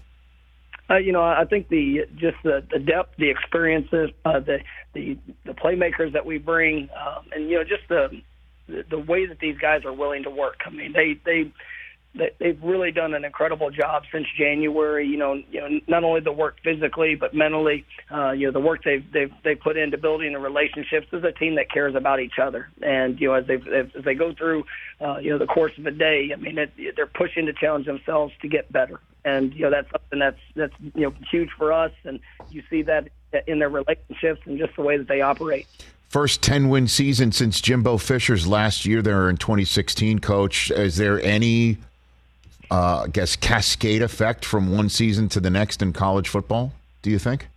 [0.91, 4.59] Uh, you know, I think the just the, the depth, the experiences, uh, the
[4.93, 8.21] the the playmakers that we bring, um, and you know, just the
[8.91, 10.61] the way that these guys are willing to work.
[10.67, 11.53] I mean, they they they-
[12.15, 15.07] they've really done an incredible job since January.
[15.07, 17.85] You know, you know, not only the work physically but mentally.
[18.11, 21.07] Uh, you know, the work they've they've they put into building the relationships.
[21.13, 24.15] Is a team that cares about each other, and you know, as they as they
[24.15, 24.65] go through,
[25.01, 26.31] uh, you know, the course of a day.
[26.33, 29.91] I mean, it, they're pushing to challenge themselves to get better, and you know, that's
[29.91, 32.21] something that's that's you know huge for us, and
[32.51, 33.09] you see that
[33.47, 35.67] in their relationships and just the way that they operate.
[36.13, 40.71] First 10 win season since Jimbo Fisher's last year there in 2016, coach.
[40.71, 41.79] Is there any,
[42.73, 47.11] uh, I guess, cascade effect from one season to the next in college football, do
[47.11, 47.49] you think?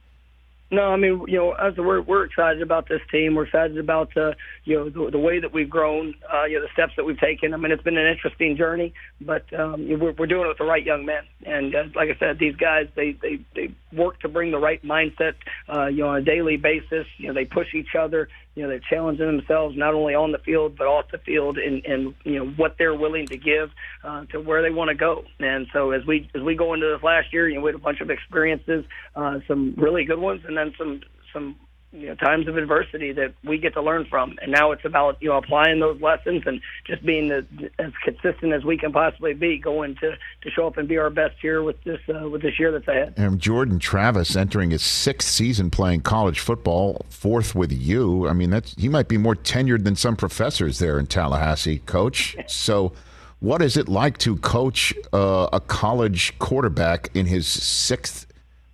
[0.71, 3.35] No, I mean, you know, as we're we're excited about this team.
[3.35, 4.33] We're excited about uh,
[4.65, 7.19] you know the, the way that we've grown, uh, you know, the steps that we've
[7.19, 7.53] taken.
[7.53, 10.65] I mean, it's been an interesting journey, but um, we're we're doing it with the
[10.65, 11.23] right young men.
[11.45, 14.83] And uh, like I said, these guys they they they work to bring the right
[14.83, 15.33] mindset,
[15.73, 17.07] uh, you know, on a daily basis.
[17.17, 18.27] You know, they push each other.
[18.55, 21.85] You know, they're challenging themselves not only on the field but off the field, and
[21.85, 23.71] and you know what they're willing to give
[24.03, 25.23] uh, to where they want to go.
[25.39, 27.75] And so as we as we go into this last year, you know, we had
[27.75, 31.01] a bunch of experiences, uh, some really good ones, and then some
[31.31, 31.55] some
[31.95, 34.37] you know times of adversity that we get to learn from.
[34.41, 37.45] And now it's about you know applying those lessons and just being the,
[37.79, 41.09] as consistent as we can possibly be, going to to show up and be our
[41.09, 43.13] best here with this uh, with this year that's ahead.
[43.17, 48.27] And Jordan Travis entering his sixth season playing college football, fourth with you.
[48.27, 52.35] I mean, that's he might be more tenured than some professors there in Tallahassee, coach.
[52.47, 52.93] So,
[53.39, 58.25] what is it like to coach uh, a college quarterback in his sixth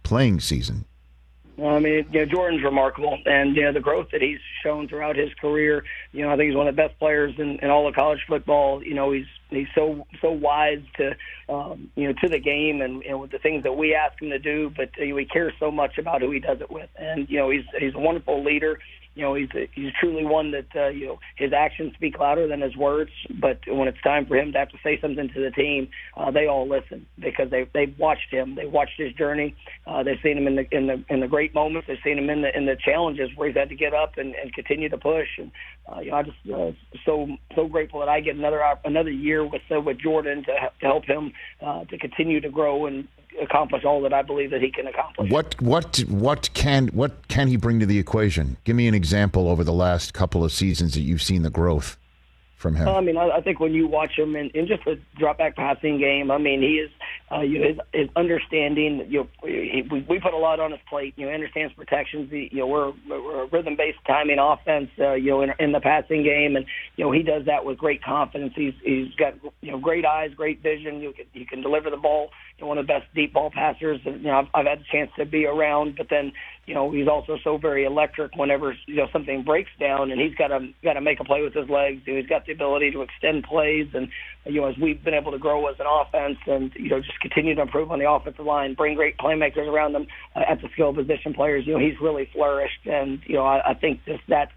[0.04, 0.86] playing season?
[1.60, 5.16] I mean, you know, Jordan's remarkable, and you know the growth that he's shown throughout
[5.16, 5.84] his career.
[6.12, 8.20] You know, I think he's one of the best players in, in all of college
[8.28, 8.84] football.
[8.84, 11.16] You know, he's he's so so wise to
[11.50, 14.22] um, you know to the game and you know, with the things that we ask
[14.22, 16.90] him to do, but uh, he cares so much about who he does it with,
[16.98, 18.80] and you know he's he's a wonderful leader.
[19.14, 22.62] You know, he's he's truly one that uh, you know his actions speak louder than
[22.62, 23.12] his words.
[23.40, 26.32] But when it's time for him to have to say something to the team, uh,
[26.32, 28.56] they all listen because they they've watched him.
[28.56, 29.56] They watched his journey.
[29.86, 31.88] Uh, they've seen him in the in the in the great moments.
[31.88, 34.34] They've seen him in the in the challenges where he's had to get up and,
[34.36, 35.28] and continue to push.
[35.38, 35.52] And
[35.92, 36.72] uh, you know, I just uh,
[37.06, 40.86] so so grateful that I get another another year with uh, with Jordan to, to
[40.86, 43.08] help him uh, to continue to grow and
[43.42, 45.32] accomplish all that I believe that he can accomplish.
[45.32, 48.58] What what what can what can he bring to the equation?
[48.64, 51.98] Give me an example over the last couple of seasons that you've seen the growth
[52.56, 52.86] from him.
[52.86, 55.40] Well, I mean, I, I think when you watch him in, in just a drop
[55.40, 56.92] back passing game, I mean, he is
[57.32, 59.06] uh, you know, his, his understanding.
[59.10, 61.14] You know, we, we put a lot on his plate.
[61.16, 62.30] You know, understands protections.
[62.32, 64.90] He, you know, we're, we're a rhythm based timing offense.
[65.00, 66.66] Uh, you know, in, in the passing game, and
[66.98, 68.54] you know, he does that with great confidence.
[68.56, 71.00] He's he's got you know great eyes, great vision.
[71.02, 72.30] You can you can deliver the ball.
[72.58, 74.02] You know, one of the best deep ball passers.
[74.04, 76.34] You know, I've, I've had the chance to be around, but then
[76.68, 80.36] you know he's also so very electric whenever you know something breaks down and he's
[80.36, 82.52] got to got to make a play with his legs you know, he's got the
[82.52, 84.08] ability to extend plays and
[84.46, 87.20] you know as we've been able to grow as an offense and you know just
[87.22, 90.70] continue to improve on the offensive line bring great playmakers around them uh, at the
[90.74, 94.24] skill position players you know he's really flourished and you know I, I think just
[94.28, 94.52] that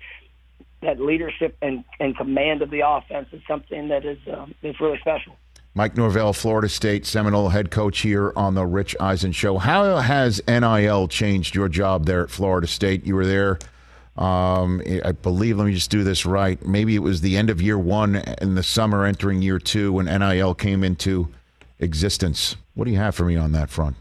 [0.83, 4.98] that leadership and, and command of the offense is something that is um, is really
[4.98, 5.37] special
[5.77, 9.59] Mike Norvell, Florida State Seminole head coach here on the Rich Eisen Show.
[9.59, 13.05] How has NIL changed your job there at Florida State?
[13.05, 13.59] You were there,
[14.16, 16.64] um, I believe, let me just do this right.
[16.64, 20.07] Maybe it was the end of year one in the summer, entering year two, when
[20.07, 21.29] NIL came into
[21.85, 22.57] existence.
[22.75, 23.97] What do you have for me on that front?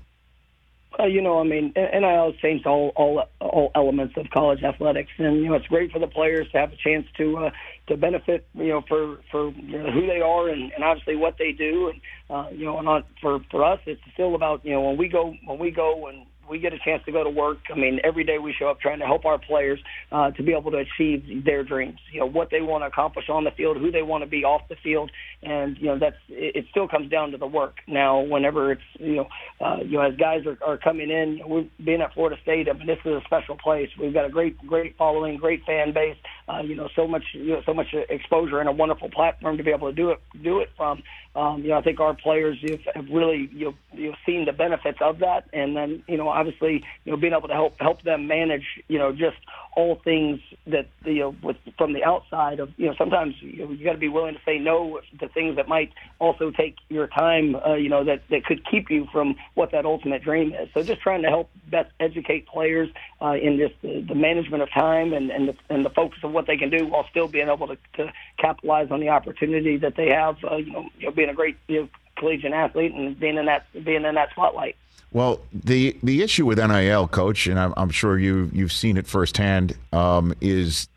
[0.99, 5.37] Uh, you know, I mean, NIL changed all, all all elements of college athletics, and
[5.37, 7.49] you know, it's great for the players to have a chance to uh,
[7.87, 11.37] to benefit, you know, for for you know, who they are and, and obviously what
[11.39, 14.71] they do, and uh, you know, and on, for for us, it's still about you
[14.71, 17.29] know when we go when we go and we get a chance to go to
[17.29, 17.57] work.
[17.71, 19.79] I mean, every day we show up trying to help our players
[20.11, 21.99] uh, to be able to achieve their dreams.
[22.11, 24.43] You know, what they want to accomplish on the field, who they want to be
[24.43, 27.77] off the field, and you know that's it, it still comes down to the work.
[27.87, 29.27] Now, whenever it's you know,
[29.61, 32.67] uh, you know, as guys are, are coming in, we've been at Florida State.
[32.69, 33.89] I mean, this is a special place.
[33.99, 36.17] We've got a great, great following, great fan base.
[36.47, 39.63] Uh, you know, so much, you know, so much exposure and a wonderful platform to
[39.63, 41.01] be able to do it, do it from.
[41.35, 42.59] Um, you know, I think our players
[42.93, 46.27] have, really you know, you know seen the benefits of that, and then you know
[46.29, 49.37] obviously you know being able to help help them manage you know just
[49.75, 53.71] all things that you know with from the outside of you know sometimes you, know,
[53.71, 57.07] you got to be willing to say no to things that might also take your
[57.07, 60.69] time uh, you know that that could keep you from what that ultimate dream is.
[60.75, 62.89] So just trying to help best educate players
[63.21, 66.31] uh, in just the, the management of time and and the, and the focus of
[66.33, 69.95] what they can do while still being able to, to capitalize on the opportunity that
[69.95, 70.37] they have.
[70.43, 73.45] Uh, you know, you know, being a great you know, collegiate athlete and being in
[73.45, 74.75] that being in that spotlight.
[75.11, 79.05] Well, the the issue with NIL, coach, and I'm, I'm sure you you've seen it
[79.05, 80.87] firsthand, um, is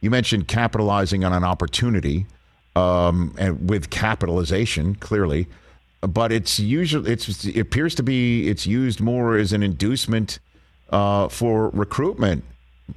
[0.00, 2.26] you mentioned capitalizing on an opportunity,
[2.74, 5.46] um, and with capitalization, clearly,
[6.00, 10.40] but it's usually it's it appears to be it's used more as an inducement
[10.90, 12.42] uh, for recruitment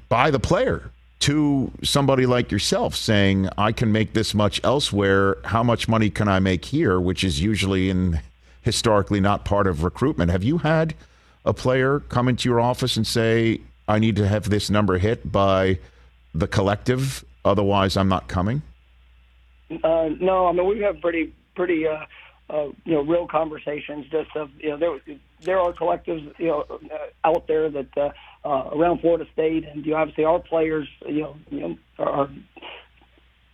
[0.10, 0.92] by the player
[1.26, 5.38] to somebody like yourself, saying, "I can make this much elsewhere.
[5.46, 8.20] How much money can I make here?" Which is usually in
[8.62, 10.32] historically not part of recruitment.
[10.32, 10.96] Have you had
[11.46, 15.32] a player come into your office and say, I need to have this number hit
[15.32, 15.78] by
[16.34, 18.64] the collective, otherwise I'm not coming?
[19.84, 22.06] Uh, no, I mean we have pretty pretty uh,
[22.50, 24.06] uh, you know real conversations.
[24.12, 28.14] Just of you know there there are collectives you know uh, out there that
[28.46, 32.30] uh, around Florida State, and you know, obviously our players you know you know are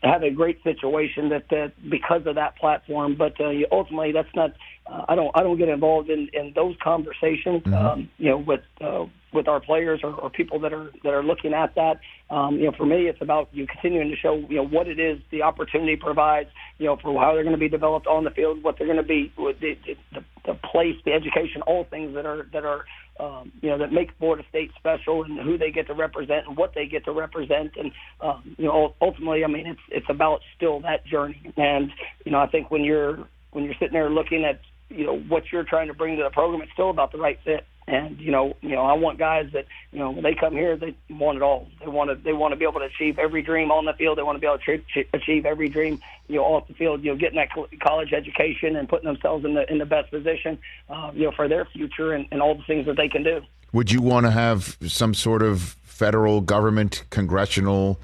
[0.03, 3.15] have a great situation that, that because of that platform.
[3.15, 4.51] But uh, ultimately, that's not.
[4.87, 5.31] Uh, I don't.
[5.35, 7.63] I don't get involved in, in those conversations.
[7.63, 7.73] Mm-hmm.
[7.73, 11.23] Um, you know, with uh, with our players or, or people that are that are
[11.23, 11.99] looking at that.
[12.29, 14.99] Um, you know, for me, it's about you continuing to show you know what it
[14.99, 16.49] is the opportunity provides.
[16.79, 18.97] You know, for how they're going to be developed on the field, what they're going
[18.97, 19.77] to be, the,
[20.13, 22.85] the, the place, the education, all things that are that are
[23.21, 26.57] um, you know, that make Florida State special and who they get to represent and
[26.57, 27.71] what they get to represent.
[27.77, 31.53] And, um, you know, ultimately, I mean, it's, it's about still that journey.
[31.55, 31.91] And,
[32.25, 33.19] you know, I think when you're,
[33.51, 36.31] when you're sitting there looking at, you know, what you're trying to bring to the
[36.31, 37.65] program, it's still about the right fit.
[37.91, 40.77] And you know, you know, I want guys that you know when they come here,
[40.77, 41.67] they want it all.
[41.81, 44.17] They want to they want to be able to achieve every dream on the field.
[44.17, 45.99] They want to be able to achieve every dream
[46.29, 47.03] you know off the field.
[47.03, 47.49] You know, getting that
[47.81, 50.57] college education and putting themselves in the in the best position,
[50.89, 53.41] uh, you know, for their future and, and all the things that they can do.
[53.73, 57.99] Would you want to have some sort of federal government congressional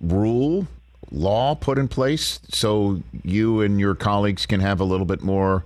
[0.00, 0.68] rule
[1.10, 5.64] law put in place so you and your colleagues can have a little bit more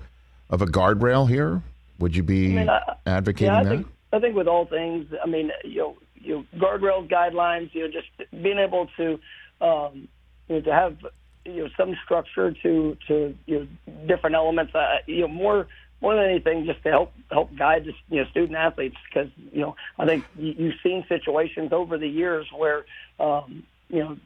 [0.48, 1.62] of a guardrail here?
[2.02, 3.68] Would you be I mean, I, advocating yeah, I that?
[3.70, 7.82] Think, I think with all things, I mean, you know, you know, guardrails, guidelines, you
[7.82, 8.08] know, just
[8.42, 9.20] being able to,
[9.60, 10.08] um,
[10.48, 10.96] you know, to have,
[11.44, 13.66] you know, some structure to to you know
[14.08, 14.74] different elements.
[14.74, 15.68] Uh, you know, more
[16.00, 19.60] more than anything, just to help help guide the you know student athletes because you
[19.60, 22.84] know I think you've seen situations over the years where
[23.20, 24.16] um, you know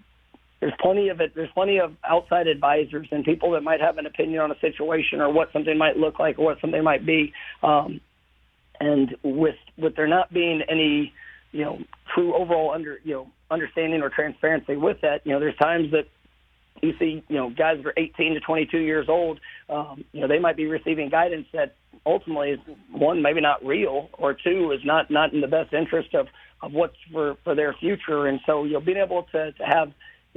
[0.60, 1.32] there's plenty of it.
[1.34, 5.20] There's plenty of outside advisors and people that might have an opinion on a situation
[5.20, 7.32] or what something might look like or what something might be.
[7.62, 8.00] Um,
[8.80, 11.12] and with with there not being any,
[11.52, 11.78] you know,
[12.14, 16.06] true overall under you know understanding or transparency with that, you know, there's times that
[16.82, 19.40] you see, you know, guys that are 18 to 22 years old,
[19.70, 24.10] um, you know, they might be receiving guidance that ultimately is one maybe not real,
[24.18, 26.28] or two is not not in the best interest of
[26.62, 28.26] of what's for for their future.
[28.26, 29.92] And so, you know, being able to to have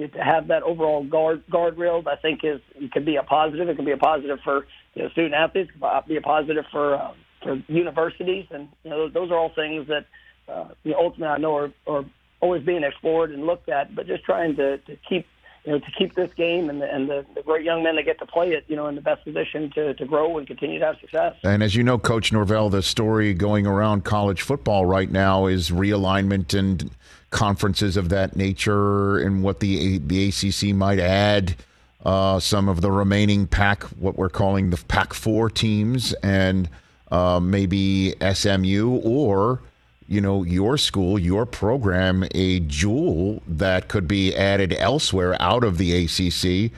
[0.07, 3.67] to have that overall guard guardrails, I think is it can be a positive.
[3.69, 5.71] It can be a positive for you know, student athletes.
[5.73, 9.87] It be a positive for uh, for universities, and you know those are all things
[9.87, 10.05] that
[10.47, 12.05] uh, you know, ultimately I know are, are
[12.41, 13.95] always being explored and looked at.
[13.95, 15.25] But just trying to, to keep
[15.69, 18.01] you know to keep this game and the, and the, the great young men that
[18.01, 20.79] get to play it, you know, in the best position to, to grow and continue
[20.79, 21.35] to have success.
[21.43, 25.69] And as you know, Coach Norvell, the story going around college football right now is
[25.69, 26.89] realignment and
[27.29, 31.55] conferences of that nature and what the the ACC might add.
[32.03, 36.67] Uh, some of the remaining Pac, what we're calling the Pac four teams, and
[37.11, 39.61] uh, maybe SMU or
[40.09, 45.77] you know your school, your program, a jewel that could be added elsewhere out of
[45.77, 46.71] the ACC.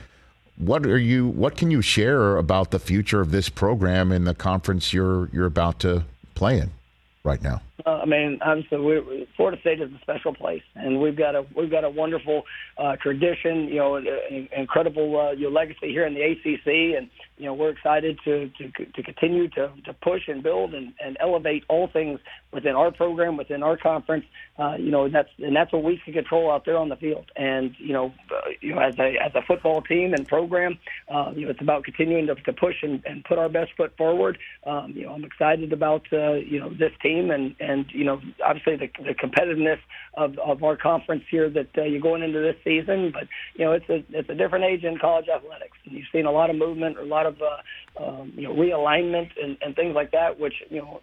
[0.58, 1.26] What are you?
[1.28, 5.46] What can you share about the future of this program in the conference you're you're
[5.46, 6.04] about to
[6.34, 6.70] play in
[7.24, 7.62] right now?
[7.84, 11.44] Uh, I mean, obviously, we, Florida State is a special place, and we've got a
[11.56, 12.42] we've got a wonderful
[12.78, 17.46] uh, tradition, you know, an incredible uh, your legacy here in the ACC, and you
[17.46, 21.64] know, we're excited to to, to continue to, to push and build and, and elevate
[21.68, 22.20] all things
[22.52, 24.24] within our program, within our conference.
[24.58, 26.96] Uh, you know, and that's and that's what we can control out there on the
[26.96, 27.24] field.
[27.34, 30.78] And you know, uh, you know, as a as a football team and program,
[31.12, 33.96] uh, you know, it's about continuing to, to push and, and put our best foot
[33.96, 34.38] forward.
[34.64, 38.20] Um, you know, I'm excited about uh, you know this team and and you know
[38.44, 39.78] obviously the, the competitiveness
[40.14, 43.10] of, of our conference here that uh, you're going into this season.
[43.12, 46.26] But you know it's a it's a different age in college athletics, and you've seen
[46.26, 49.94] a lot of movement, a lot of uh, um, you know realignment and, and things
[49.94, 51.00] like that, which you know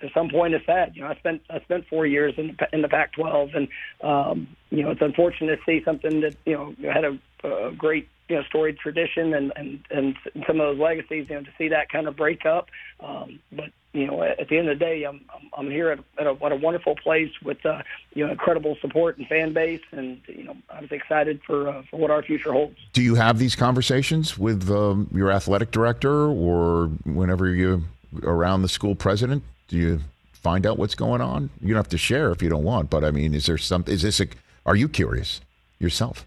[0.00, 0.92] to some point is sad.
[0.94, 3.68] You know, I spent I spent four years in the, in the Pac-12, and
[4.02, 8.08] um, you know it's unfortunate to see something that you know had a, a great
[8.28, 10.16] you know storied tradition and and and
[10.46, 11.26] some of those legacies.
[11.28, 12.68] You know, to see that kind of break up.
[13.00, 16.00] Um, but you know, at the end of the day, I'm I'm, I'm here at,
[16.18, 17.82] at, a, at a wonderful place with uh,
[18.12, 21.82] you know incredible support and fan base, and you know I was excited for uh,
[21.88, 22.76] for what our future holds.
[22.92, 27.82] Do you have these conversations with um, your athletic director, or whenever you're
[28.24, 29.44] around the school president?
[29.68, 30.00] Do you
[30.32, 31.50] find out what's going on?
[31.60, 33.84] You don't have to share if you don't want, but I mean, is there some?
[33.86, 34.26] Is this a?
[34.66, 35.40] Are you curious
[35.78, 36.26] yourself?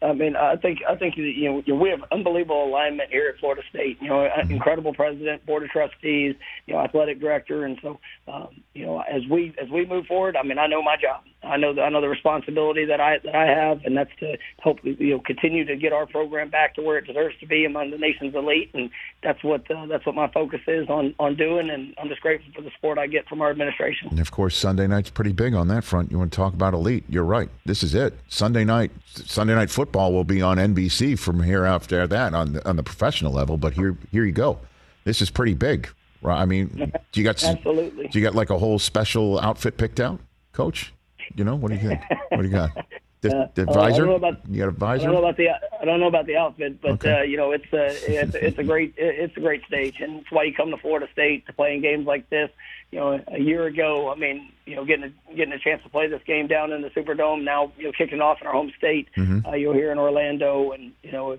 [0.00, 3.62] I mean, I think I think you know we have unbelievable alignment here at Florida
[3.70, 3.98] State.
[4.00, 4.52] You know, Mm-hmm.
[4.52, 6.34] incredible president, board of trustees,
[6.66, 10.36] you know, athletic director, and so um, you know as we as we move forward.
[10.36, 11.22] I mean, I know my job.
[11.42, 14.36] I know the, I know the responsibility that I that I have, and that's to
[14.60, 17.64] help you know continue to get our program back to where it deserves to be
[17.64, 18.90] among the nation's elite, and
[19.22, 21.70] that's what uh, that's what my focus is on on doing.
[21.70, 24.08] And I'm just grateful for the support I get from our administration.
[24.10, 26.10] And of course, Sunday night's pretty big on that front.
[26.10, 27.04] You want to talk about elite?
[27.08, 27.48] You're right.
[27.64, 28.14] This is it.
[28.28, 32.68] Sunday night, Sunday night football will be on NBC from here after that on the,
[32.68, 33.56] on the professional level.
[33.56, 34.58] But here, here you go.
[35.04, 35.88] This is pretty big.
[36.20, 36.40] Right?
[36.40, 38.08] I mean, do you got Absolutely.
[38.08, 40.18] Do you got like a whole special outfit picked out,
[40.52, 40.92] Coach?
[41.34, 42.00] You know what do you think?
[42.30, 42.70] What do you got?
[43.20, 44.06] The, Uh, the I don't advisor?
[44.06, 45.04] know about- you got a I advisor?
[45.06, 47.18] don't know about the I don't know about the outfit, but Okay.
[47.18, 47.86] uh, you know it's a
[48.20, 51.08] it's, it's a great it's a great stage, and it's why you come to Florida
[51.14, 52.48] State to play in games like this.
[52.92, 55.88] You know, a year ago, I mean, you know, getting a, getting a chance to
[55.88, 57.42] play this game down in the Superdome.
[57.42, 59.08] Now, you know, kicking off in our home state.
[59.16, 59.46] Mm-hmm.
[59.46, 61.38] Uh, you're here in Orlando, and you know,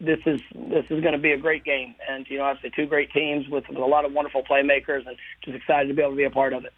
[0.00, 2.86] this is this is going to be a great game, and you know, obviously two
[2.86, 6.12] great teams with, with a lot of wonderful playmakers, and just excited to be able
[6.12, 6.72] to be a part of it.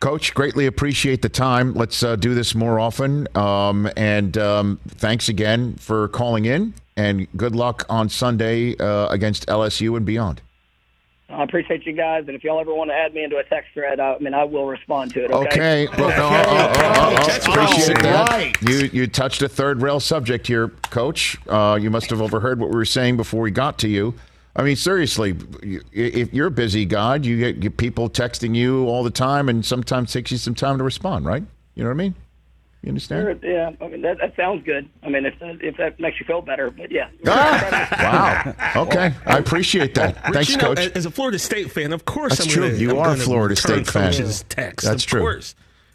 [0.00, 1.74] Coach, greatly appreciate the time.
[1.74, 3.26] Let's uh, do this more often.
[3.36, 6.74] Um, and um, thanks again for calling in.
[6.96, 10.40] And good luck on Sunday uh, against LSU and beyond.
[11.30, 13.72] I appreciate you guys, and if y'all ever want to add me into a text
[13.74, 15.30] thread, I, I mean, I will respond to it.
[15.30, 15.86] Okay.
[15.86, 16.02] Okay.
[16.02, 18.30] Well, oh, oh, oh, oh, That's appreciate that.
[18.30, 18.62] right.
[18.62, 21.36] You you touched a third rail subject here, Coach.
[21.46, 24.14] Uh, you must have overheard what we were saying before we got to you.
[24.58, 25.36] I mean, seriously,
[25.92, 29.64] if you're a busy guy, you get, get people texting you all the time, and
[29.64, 31.44] sometimes takes you some time to respond, right?
[31.76, 32.14] You know what I mean?
[32.82, 33.40] You understand?
[33.40, 34.88] Sure, yeah, I mean that, that sounds good.
[35.04, 37.08] I mean, if if that makes you feel better, but yeah.
[37.26, 38.54] Ah!
[38.74, 38.82] Wow.
[38.82, 39.12] Okay.
[39.26, 40.16] I appreciate that.
[40.26, 40.90] Rich, Thanks, you know, Coach.
[40.94, 42.68] As a Florida State fan, of course, That's I'm true.
[42.68, 44.12] Gonna, You I'm are a Florida State fan.
[44.12, 44.86] Coach's text.
[44.86, 45.20] That's of true.
[45.20, 45.54] course,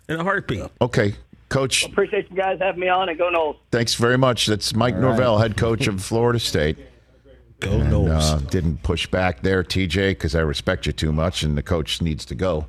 [0.10, 0.64] in a heartbeat.
[0.82, 1.16] Okay,
[1.50, 1.86] Coach.
[1.86, 3.58] Appreciate you guys having me on, and go Noles.
[3.72, 4.46] Thanks very much.
[4.46, 6.78] That's Mike Norvell, head coach of Florida State.
[7.64, 11.58] Go and, uh, didn't push back there, TJ, because I respect you too much, and
[11.58, 12.66] the coach needs to go.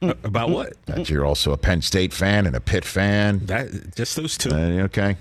[0.00, 0.72] About what?
[0.86, 3.46] That you're also a Penn State fan and a Pitt fan.
[3.46, 4.50] That just those two.
[4.50, 5.16] Uh, okay,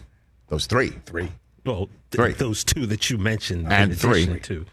[0.49, 0.89] those three.
[1.05, 1.29] Three.
[1.63, 2.33] Well, th- Three.
[2.33, 4.23] those two that you mentioned, in And three.
[4.23, 4.65] addition to-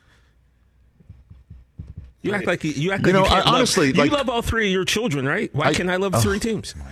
[2.22, 4.28] You act like you, you act You like know, you can't love- honestly, you love
[4.30, 5.54] all three of your children, right?
[5.54, 6.20] Why I- can't I love oh.
[6.20, 6.74] three teams?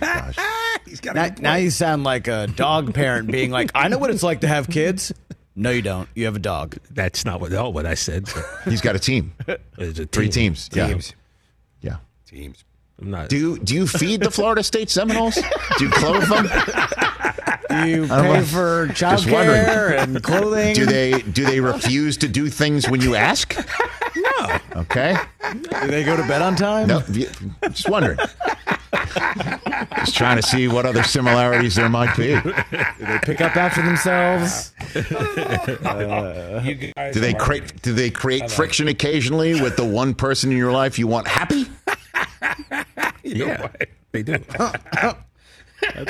[1.03, 4.39] Now, now you sound like a dog parent being like, I know what it's like
[4.41, 5.11] to have kids.
[5.59, 6.07] No, you don't.
[6.13, 6.77] You have a dog.
[6.91, 8.29] That's not what all what I said.
[8.65, 9.33] He's got a team.
[9.79, 10.53] It's a Three team.
[10.53, 10.69] teams.
[10.73, 10.87] Yeah.
[10.87, 11.13] Teams.
[11.81, 11.97] Yeah.
[12.27, 12.63] Teams.
[13.01, 13.29] I'm not.
[13.29, 15.35] Do you, do you feed the Florida State Seminoles?
[15.77, 16.47] Do you clothe them?
[17.69, 18.43] You don't pay know.
[18.45, 19.61] for Just wondering.
[19.61, 20.73] childcare and clothing.
[20.73, 23.55] Do they do they refuse to do things when you ask?
[24.15, 24.57] No.
[24.77, 25.15] Okay.
[25.51, 26.87] Do they go to bed on time?
[26.87, 27.01] No.
[27.01, 28.17] Just wondering.
[29.97, 32.39] Just trying to see what other similarities there might be.
[32.39, 32.53] Do
[32.99, 34.71] they pick up after themselves?
[37.13, 40.97] Do they create do they create friction occasionally with the one person in your life
[40.99, 41.65] you want happy?
[43.23, 43.67] yeah,
[44.11, 44.37] they do.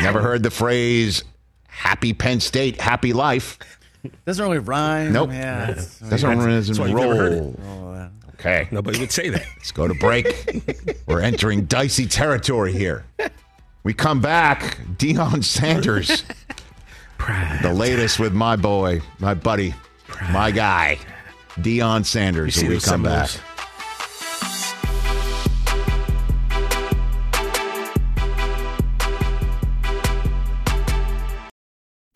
[0.02, 1.24] Never heard the phrase
[1.68, 3.58] "happy Penn State, happy life."
[4.26, 5.12] Doesn't really rhyme.
[5.12, 5.32] Nope.
[5.32, 5.72] Yeah.
[5.72, 7.42] it's- Doesn't That's why you've never heard it.
[7.42, 7.60] roll.
[7.68, 8.68] Oh, Okay.
[8.72, 9.46] Nobody would say that.
[9.58, 10.28] Let's go to break.
[11.08, 13.06] We're entering dicey territory here.
[13.84, 14.78] We come back.
[14.98, 16.24] Deion Sanders.
[17.62, 19.74] The latest with my boy, my buddy,
[20.32, 21.00] my guy,
[21.56, 22.58] Deion Sanders.
[22.58, 23.30] When we come back.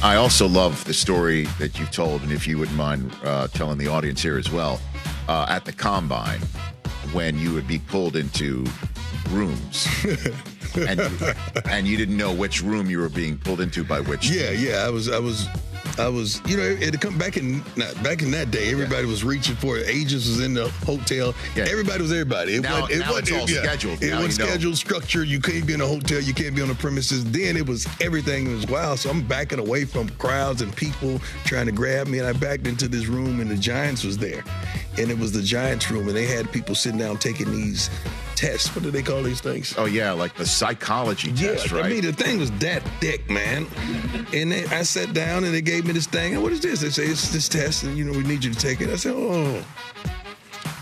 [0.00, 3.78] I also love the story that you've told, and if you wouldn't mind uh, telling
[3.78, 4.80] the audience here as well,
[5.28, 6.40] uh, at the combine
[7.12, 8.64] when you would be pulled into
[9.30, 9.88] rooms.
[10.76, 11.00] and,
[11.70, 14.28] and you didn't know which room you were being pulled into by which.
[14.30, 14.84] Yeah, yeah.
[14.86, 15.46] I was, I was,
[15.98, 16.40] I was.
[16.46, 17.60] You know, it had come back in
[18.02, 18.70] back in that day.
[18.70, 19.88] Everybody was reaching for it.
[19.88, 21.34] Agents was in the hotel.
[21.56, 21.66] Yeah.
[21.68, 22.54] Everybody was everybody.
[22.56, 23.62] It Now- wasn't, it now wasn't, it's all yeah.
[23.62, 24.02] scheduled.
[24.02, 24.50] It Now was you know.
[24.50, 25.24] scheduled structure.
[25.24, 26.20] You can't be in a hotel.
[26.20, 27.24] You can't be on the premises.
[27.30, 28.98] Then it was everything was wild.
[29.00, 32.66] So I'm backing away from crowds and people trying to grab me, and I backed
[32.66, 34.44] into this room, and the Giants was there,
[34.98, 37.90] and it was the Giants room, and they had people sitting down taking these
[38.38, 38.72] tests.
[38.74, 39.74] What do they call these things?
[39.76, 41.90] Oh yeah, like the psychology Yeah, test, I right?
[41.90, 43.66] mean the thing was that thick, man.
[44.32, 46.34] And they, I sat down and they gave me this thing.
[46.34, 46.80] And what is this?
[46.80, 48.90] They say it's this test, and you know we need you to take it.
[48.90, 49.60] I said, oh,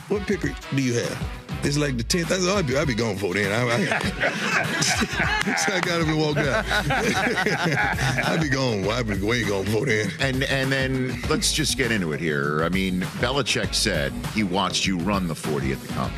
[0.09, 1.19] what picker do you have?
[1.63, 2.31] It's like the tenth.
[2.31, 3.51] I said, oh, I'll be, I'll be gone before then.
[3.51, 6.65] I, I, so I got up and walked out.
[8.29, 8.87] I'll be gone.
[8.89, 10.11] I'll be way gone before then.
[10.21, 12.63] And and then let's just get into it here.
[12.63, 16.13] I mean, Belichick said he watched you run the 40 at the combine,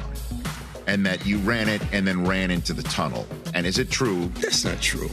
[0.89, 3.27] and that you ran it and then ran into the tunnel.
[3.55, 4.27] And is it true?
[4.41, 5.11] That's not true.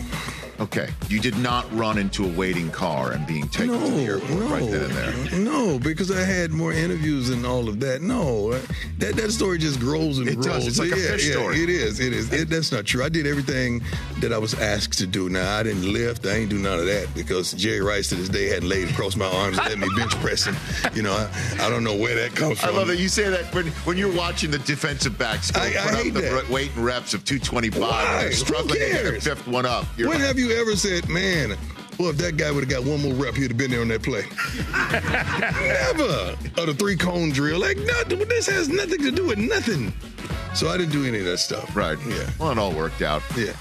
[0.60, 4.50] Okay, you did not run into a waiting car and being taken to the airport
[4.50, 5.40] right then and there.
[5.40, 8.02] No, because I had more interviews and all of that.
[8.02, 8.52] No,
[9.00, 10.46] that that story just grows and It grows.
[10.46, 10.68] does.
[10.68, 11.62] It's like a yeah, fish yeah, story.
[11.62, 12.00] It is.
[12.00, 12.32] It is.
[12.32, 13.04] It, that's not true.
[13.04, 13.82] I did everything
[14.22, 15.28] that I was asked to do.
[15.30, 16.26] Now I didn't lift.
[16.26, 19.18] I ain't do none of that because Jerry Rice to this day hadn't laid across
[19.18, 20.56] my arms and let me bench press him.
[20.96, 22.70] You know, I, I don't know where that comes from.
[22.70, 25.66] I love that you say that when, when you're watching the defensive backs go I-
[25.66, 26.50] I put up hate the that.
[26.50, 28.24] weight and reps of 225 Why?
[28.24, 29.86] and struggling to get the fifth one up.
[29.98, 31.58] You're when like, have you ever said, man,
[31.98, 33.88] well, if that guy would have got one more rep, he'd have been there on
[33.90, 34.24] that play?
[34.92, 36.36] Never.
[36.62, 37.60] Or the three cone drill.
[37.60, 38.20] Like, nothing.
[38.20, 39.94] This has nothing to do with nothing.
[40.54, 41.76] So I didn't do any of that stuff.
[41.76, 41.98] right.
[42.08, 42.30] Yeah.
[42.40, 43.22] Well, it all worked out.
[43.38, 43.54] Yeah.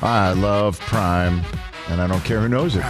[0.00, 1.42] I love Prime,
[1.88, 2.84] and I don't care who knows it.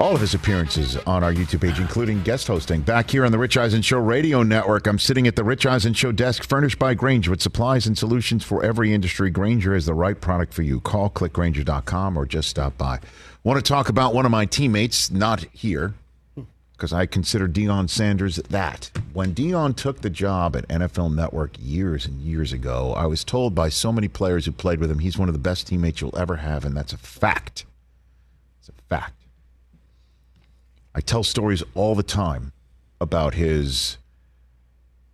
[0.00, 2.80] All of his appearances on our YouTube page, including guest hosting.
[2.80, 5.92] Back here on the Rich Eisen Show Radio Network, I'm sitting at the Rich Eisen
[5.92, 9.28] Show desk, furnished by Grainger with supplies and solutions for every industry.
[9.28, 10.80] Grainger is the right product for you.
[10.80, 12.98] Call clickgrainger.com or just stop by.
[13.44, 15.92] Want to talk about one of my teammates, not here,
[16.72, 18.90] because I consider Deion Sanders that.
[19.12, 23.54] When Deion took the job at NFL Network years and years ago, I was told
[23.54, 26.16] by so many players who played with him, he's one of the best teammates you'll
[26.16, 27.66] ever have, and that's a fact.
[28.60, 29.19] It's a fact.
[30.94, 32.52] I tell stories all the time
[33.00, 33.96] about his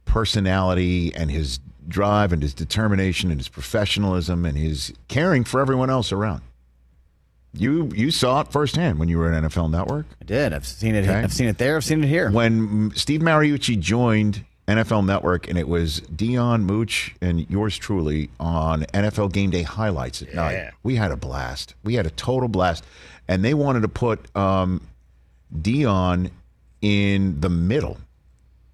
[0.05, 5.91] personality and his drive and his determination and his professionalism and his caring for everyone
[5.91, 6.43] else around.
[7.53, 10.07] You you saw it firsthand when you were at NFL Network.
[10.21, 10.53] I did.
[10.53, 11.05] I've seen it.
[11.05, 11.15] Okay.
[11.15, 11.77] I've seen it there.
[11.77, 12.31] I've seen it here.
[12.31, 18.83] When Steve Mariucci joined NFL Network, and it was Deion Mooch and yours truly on
[18.93, 20.73] NFL Game Day highlights at night.
[20.83, 21.75] We had a blast.
[21.85, 22.85] We had a total blast,
[23.29, 24.83] and they wanted to put um,
[25.55, 26.31] Deion
[26.81, 27.99] in the middle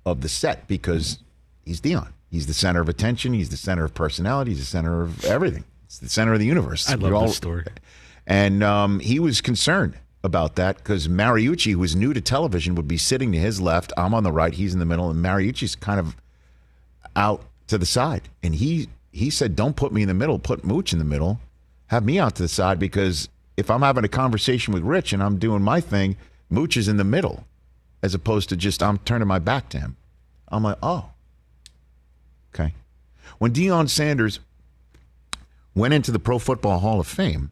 [0.05, 1.18] of the set because
[1.64, 2.09] he's Deion.
[2.31, 3.35] He's the center of attention.
[3.35, 4.53] He's the center of personality.
[4.53, 5.64] He's the center of everything.
[5.85, 6.89] It's the center of the universe.
[6.89, 7.64] I love We're this story.
[8.27, 12.89] and um, he was concerned about that because Mariucci, who was new to television, would
[12.89, 13.93] be sitting to his left.
[13.97, 14.55] I'm on the right.
[14.55, 16.16] He's in the middle, and Mariucci's kind of
[17.16, 18.29] out to the side.
[18.43, 20.39] And he he said, "Don't put me in the middle.
[20.39, 21.39] Put Mooch in the middle.
[21.89, 25.23] have me out to the side because if I'm having a conversation with Rich and
[25.23, 26.16] I'm doing my thing,
[26.53, 27.44] Mooch is in the middle,
[28.03, 29.96] as opposed to just I'm turning my back to him.
[30.48, 31.07] I'm like, oh,
[32.55, 32.74] okay.
[33.38, 34.38] When Deion Sanders
[35.74, 37.50] went into the Pro Football Hall of Fame,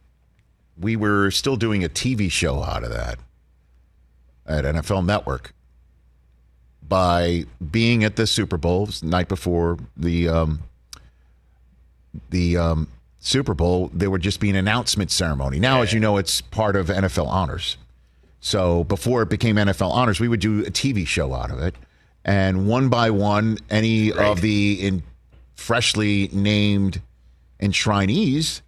[0.78, 3.18] we were still doing a TV show out of that
[4.46, 5.54] at NFL Network
[6.86, 10.60] by being at the Super Bowl the night before the um,
[12.28, 12.88] the um,
[13.18, 13.90] Super Bowl.
[13.94, 15.58] There would just be an announcement ceremony.
[15.58, 17.78] Now, as you know, it's part of NFL Honors.
[18.40, 21.74] So before it became NFL Honors, we would do a TV show out of it,
[22.24, 25.02] and one by one, any of the in
[25.54, 27.00] freshly named
[27.60, 28.62] enshrinees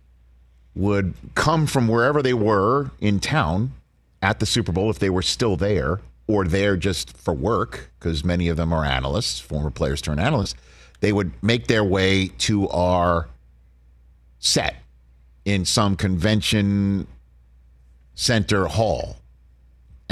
[0.75, 3.73] would come from wherever they were in town
[4.21, 8.25] at the Super Bowl if they were still there or there just for work, because
[8.25, 10.55] many of them are analysts, former players turn analysts.
[11.01, 13.29] They would make their way to our
[14.39, 14.77] set
[15.45, 17.07] in some convention
[18.15, 19.17] center hall.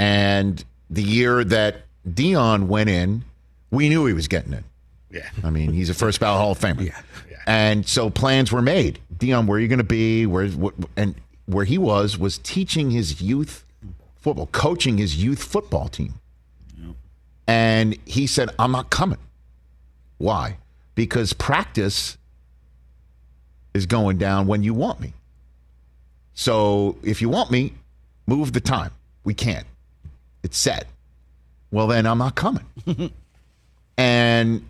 [0.01, 3.23] And the year that Deion went in,
[3.69, 4.63] we knew he was getting in.
[5.11, 5.29] Yeah.
[5.43, 6.87] I mean, he's a first ballot Hall of Famer.
[6.87, 6.99] Yeah.
[7.29, 7.37] yeah.
[7.45, 8.97] And so plans were made.
[9.15, 10.25] Deion, where are you going to be?
[10.25, 11.13] Where what, and
[11.45, 13.63] where he was was teaching his youth
[14.15, 16.15] football, coaching his youth football team.
[17.47, 19.19] And he said, "I'm not coming."
[20.17, 20.57] Why?
[20.95, 22.17] Because practice
[23.75, 25.13] is going down when you want me.
[26.33, 27.73] So if you want me,
[28.25, 28.91] move the time.
[29.23, 29.67] We can't.
[30.43, 30.87] It's set.
[31.71, 32.65] Well, then I'm not coming.
[33.97, 34.65] and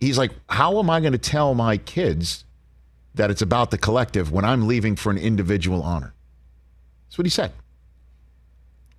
[0.00, 2.44] he's like, How am I going to tell my kids
[3.14, 6.12] that it's about the collective when I'm leaving for an individual honor?
[7.06, 7.52] That's what he said.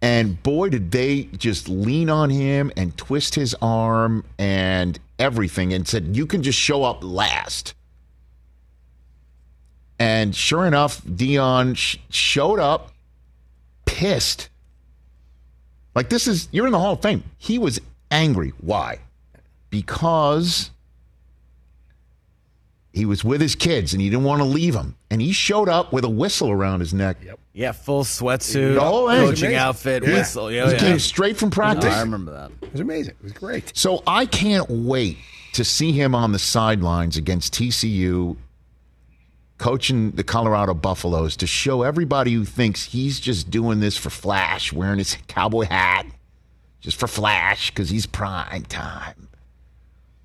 [0.01, 5.88] And boy, did they just lean on him and twist his arm and everything and
[5.88, 7.74] said, You can just show up last.
[9.99, 12.93] And sure enough, Deion sh- showed up
[13.86, 14.49] pissed.
[15.99, 17.25] Like, this is, you're in the Hall of Fame.
[17.37, 18.53] He was angry.
[18.61, 18.99] Why?
[19.69, 20.71] Because
[22.93, 24.95] he was with his kids and he didn't want to leave them.
[25.11, 27.17] And he showed up with a whistle around his neck.
[27.21, 27.37] Yep.
[27.51, 30.13] Yeah, full sweatsuit, The whole coaching outfit, Yeah.
[30.13, 30.49] whistle.
[30.49, 30.79] Yeah, He yeah.
[30.79, 31.93] came straight from practice.
[31.93, 32.51] I remember that.
[32.61, 33.15] It was amazing.
[33.19, 33.73] It was great.
[33.75, 35.17] So I can't wait
[35.51, 38.37] to see him on the sidelines against TCU
[39.60, 44.74] coaching the Colorado Buffaloes to show everybody who thinks he's just doing this for flash,
[44.74, 46.07] wearing his cowboy hat
[46.80, 49.28] just for flash because he's prime time,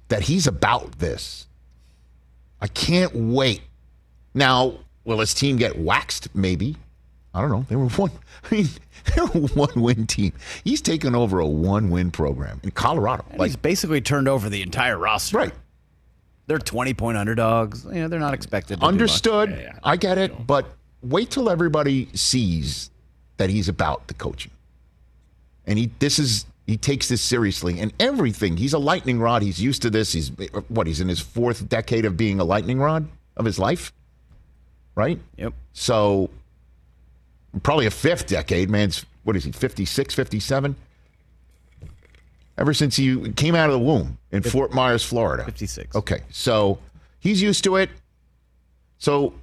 [0.09, 1.47] that he's about this.
[2.61, 3.61] I can't wait.
[4.33, 4.75] Now,
[5.05, 6.35] will his team get waxed?
[6.35, 6.77] Maybe.
[7.35, 7.67] I don't know.
[7.69, 8.13] They were one.
[8.45, 8.69] I mean,
[9.05, 10.33] they're a one-win team.
[10.63, 13.25] He's taken over a one-win program in Colorado.
[13.31, 15.39] And he's basically turned over the entire roster.
[15.39, 15.53] Right.
[16.47, 17.85] They're 20 point underdogs.
[17.85, 18.93] You know, they're not expected to do much.
[18.93, 19.73] Understood.
[19.83, 20.67] I get it, but
[21.03, 22.91] wait till everybody sees
[23.37, 24.53] that he's about the coaching.
[25.67, 28.57] And he this is he takes this seriously and everything.
[28.57, 29.43] He's a lightning rod.
[29.43, 30.13] He's used to this.
[30.13, 30.31] He's
[30.69, 30.87] what?
[30.87, 33.93] He's in his fourth decade of being a lightning rod of his life.
[34.95, 35.19] Right?
[35.37, 35.55] Yep.
[35.73, 36.31] So
[37.63, 39.53] probably a fifth decade, man's what is he?
[39.53, 40.77] 56, 57?
[42.57, 45.45] Ever since he came out of the womb in Fort Myers, Florida.
[45.45, 45.97] 56.
[45.97, 46.21] Okay.
[46.31, 46.79] So
[47.19, 47.91] he's used to it.
[48.99, 49.35] So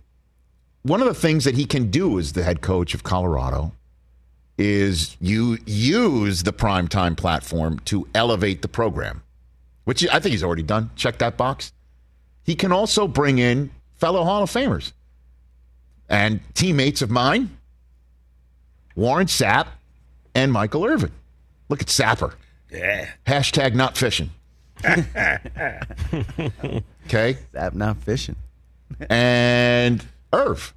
[0.83, 3.73] one of the things that he can do as the head coach of Colorado
[4.57, 9.21] is you use the primetime platform to elevate the program,
[9.83, 10.89] which I think he's already done.
[10.95, 11.73] Check that box.
[12.43, 14.93] He can also bring in fellow Hall of Famers
[16.09, 17.57] and teammates of mine,
[18.95, 19.67] Warren Sapp
[20.33, 21.11] and Michael Irvin.
[21.69, 22.35] Look at Sapper.
[22.71, 23.09] Yeah.
[23.27, 24.29] Hashtag not fishing.
[27.07, 27.37] Okay.
[27.53, 28.35] Sapp not fishing.
[29.09, 30.73] and Irv.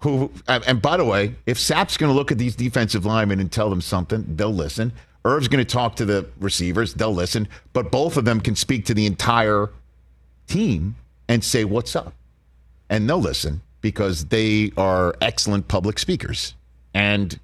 [0.00, 3.38] Who and and by the way, if Sapp's going to look at these defensive linemen
[3.38, 4.92] and tell them something, they'll listen.
[5.24, 7.46] Irv's going to talk to the receivers, they'll listen.
[7.72, 9.70] But both of them can speak to the entire
[10.48, 10.96] team
[11.28, 12.12] and say what's up,
[12.90, 16.54] and they'll listen because they are excellent public speakers
[16.92, 17.38] and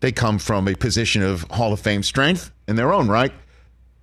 [0.00, 3.32] they come from a position of Hall of Fame strength in their own right.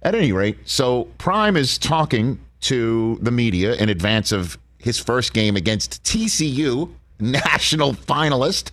[0.04, 5.34] At any rate, so Prime is talking to the media in advance of his first
[5.34, 8.72] game against TCU, national finalist,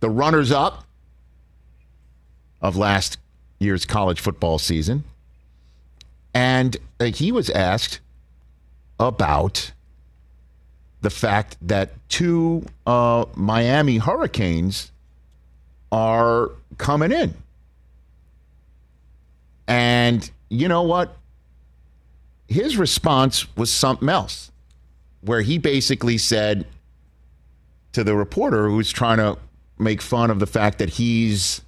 [0.00, 0.84] the runners up
[2.60, 3.18] of last
[3.58, 5.04] year's college football season.
[6.34, 8.00] And uh, he was asked
[9.00, 9.72] about
[11.00, 14.92] the fact that two uh, Miami Hurricanes
[15.90, 17.34] are coming in.
[19.66, 21.16] And you know what?
[22.48, 24.50] His response was something else.
[25.20, 26.64] where he basically said
[27.92, 29.36] to the reporter who's trying to
[29.78, 31.60] make fun of the fact that he's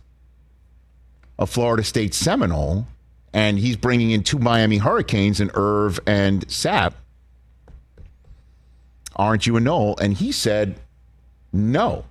[1.39, 2.87] a Florida State Seminole
[3.33, 6.93] and he's bringing in two Miami Hurricanes and Irv and Sapp.
[9.17, 9.97] Aren't you a Nole?
[10.01, 10.79] And he said,
[11.53, 12.05] No.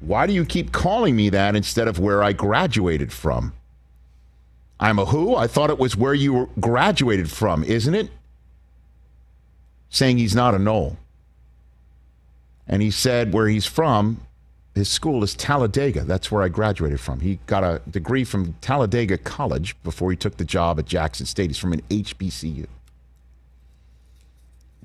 [0.00, 3.52] Why do you keep calling me that instead of where I graduated from?
[4.78, 5.34] I'm a who?
[5.34, 8.10] I thought it was where you graduated from, isn't it?
[9.88, 10.98] Saying he's not a Nole.
[12.68, 14.20] And he said where he's from,
[14.74, 16.04] his school is Talladega.
[16.04, 17.20] That's where I graduated from.
[17.20, 21.48] He got a degree from Talladega College before he took the job at Jackson State.
[21.48, 22.66] He's from an HBCU.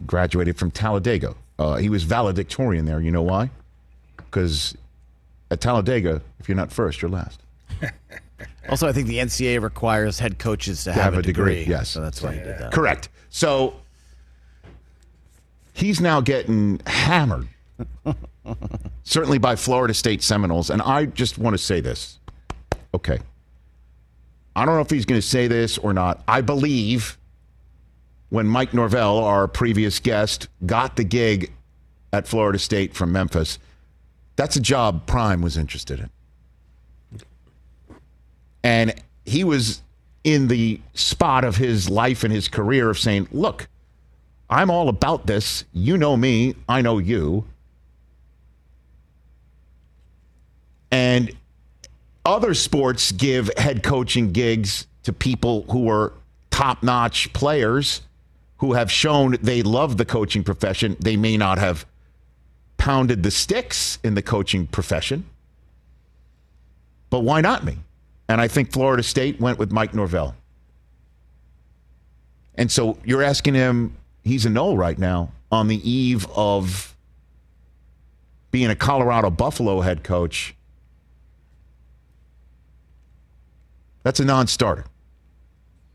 [0.05, 1.35] Graduated from Talladega.
[1.59, 3.01] Uh, he was valedictorian there.
[3.01, 3.49] You know why?
[4.15, 4.77] Because
[5.51, 7.41] at Talladega, if you're not first, you're last.
[8.69, 11.71] Also, I think the NCAA requires head coaches to, To have, have a degree, degree.
[11.71, 11.89] yes.
[11.89, 12.71] So that's why he did that.
[12.71, 13.09] Correct.
[13.29, 13.75] So
[15.73, 17.47] he's now getting hammered,
[19.03, 20.69] certainly by Florida State Seminoles.
[20.69, 22.19] And I just want to say this.
[22.93, 23.19] Okay.
[24.55, 26.23] I don't know if he's going to say this or not.
[26.27, 27.17] I believe
[28.29, 31.51] when Mike Norvell, our previous guest, got the gig
[32.13, 33.57] at Florida State from Memphis,
[34.41, 36.09] that's a job Prime was interested in.
[38.63, 39.83] And he was
[40.23, 43.67] in the spot of his life and his career of saying, Look,
[44.49, 45.63] I'm all about this.
[45.73, 47.45] You know me, I know you.
[50.89, 51.31] And
[52.25, 56.13] other sports give head coaching gigs to people who are
[56.49, 58.01] top notch players
[58.57, 60.97] who have shown they love the coaching profession.
[60.99, 61.85] They may not have
[62.81, 65.23] pounded the sticks in the coaching profession,
[67.11, 67.77] but why not me?
[68.27, 70.33] And I think Florida State went with Mike Norvell.
[72.55, 76.95] And so you're asking him, he's a no right now on the eve of
[78.49, 80.55] being a Colorado Buffalo head coach.
[84.01, 84.85] That's a non starter.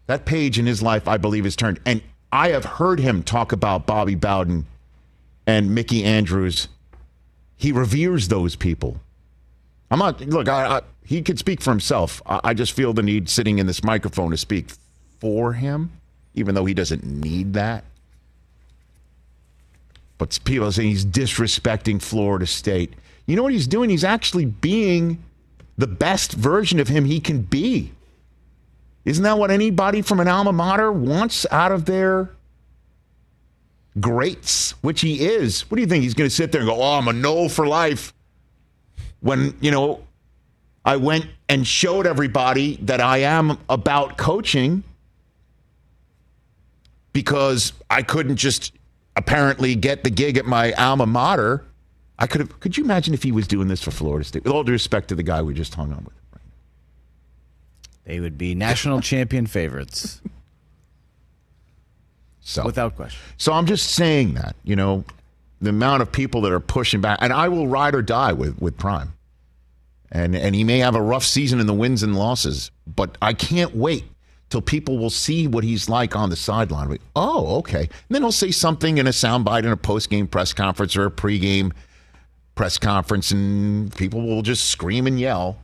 [0.07, 1.81] That page in his life, I believe, is turned.
[1.85, 4.67] And I have heard him talk about Bobby Bowden
[5.49, 6.69] and Mickey Andrews.
[7.57, 9.01] He reveres those people.
[9.91, 12.21] I'm not, look, I, I, he could speak for himself.
[12.27, 14.71] I, I just feel the need sitting in this microphone to speak
[15.21, 15.93] for him,
[16.35, 17.85] even though he doesn't need that.
[20.19, 22.95] But people are saying he's disrespecting Florida State.
[23.27, 23.91] You know what he's doing?
[23.91, 25.23] He's actually being
[25.77, 27.93] the best version of him he can be.
[29.05, 32.31] Isn't that what anybody from an alma mater wants out of their
[34.01, 35.63] greats, which he is?
[35.71, 36.03] What do you think?
[36.03, 38.13] He's going to sit there and go, oh, I'm a no for life.
[39.21, 40.03] When, you know,
[40.85, 44.85] I went and showed everybody that I am about coaching
[47.13, 48.73] because I couldn't just
[49.17, 51.65] apparently get the gig at my alma mater.
[52.19, 52.61] I could have.
[52.61, 54.45] Could you imagine if he was doing this for Florida State?
[54.45, 56.15] With all due respect to the guy we just hung on with.
[58.05, 60.21] They would be national champion favorites.
[62.47, 63.21] So Without question.
[63.39, 65.05] So I'm just saying that, you know,
[65.61, 68.61] the amount of people that are pushing back, and I will ride or die with
[68.61, 69.15] with Prime.
[70.13, 73.33] And and he may have a rough season in the wins and losses, but I
[73.33, 74.05] can't wait
[74.49, 76.97] till people will see what he's like on the sideline.
[77.17, 77.81] Oh, okay.
[77.81, 81.07] And then he'll say something in a soundbite in a post game press conference or
[81.07, 81.73] a pregame
[82.55, 85.59] press conference, and people will just scream and yell.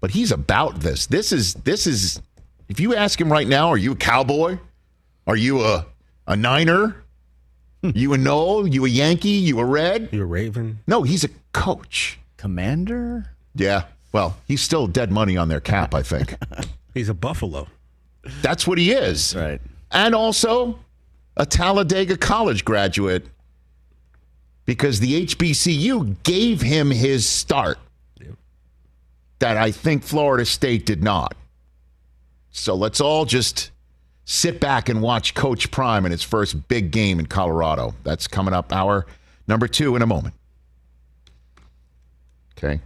[0.00, 1.06] But he's about this.
[1.06, 2.20] This is this is.
[2.68, 4.58] If you ask him right now, are you a cowboy?
[5.26, 5.86] Are you a
[6.26, 6.96] a Niner?
[7.82, 7.90] Hmm.
[7.94, 8.66] you a Nole?
[8.66, 9.28] You a Yankee?
[9.28, 10.08] You a Red?
[10.12, 10.80] You a Raven?
[10.86, 12.18] No, he's a coach.
[12.36, 13.30] Commander?
[13.54, 13.84] Yeah.
[14.12, 16.36] Well, he's still dead money on their cap, I think.
[16.94, 17.68] He's a Buffalo.
[18.40, 19.36] That's what he is.
[19.36, 19.60] Right.
[19.90, 20.78] And also
[21.36, 23.26] a Talladega College graduate
[24.64, 27.78] because the HBCU gave him his start
[29.38, 31.34] that I think Florida State did not.
[32.50, 33.70] So let's all just
[34.26, 37.94] sit back and watch Coach Prime in his first big game in Colorado.
[38.02, 39.06] That's coming up hour
[39.48, 40.34] number two in a moment.
[42.58, 42.80] Okay.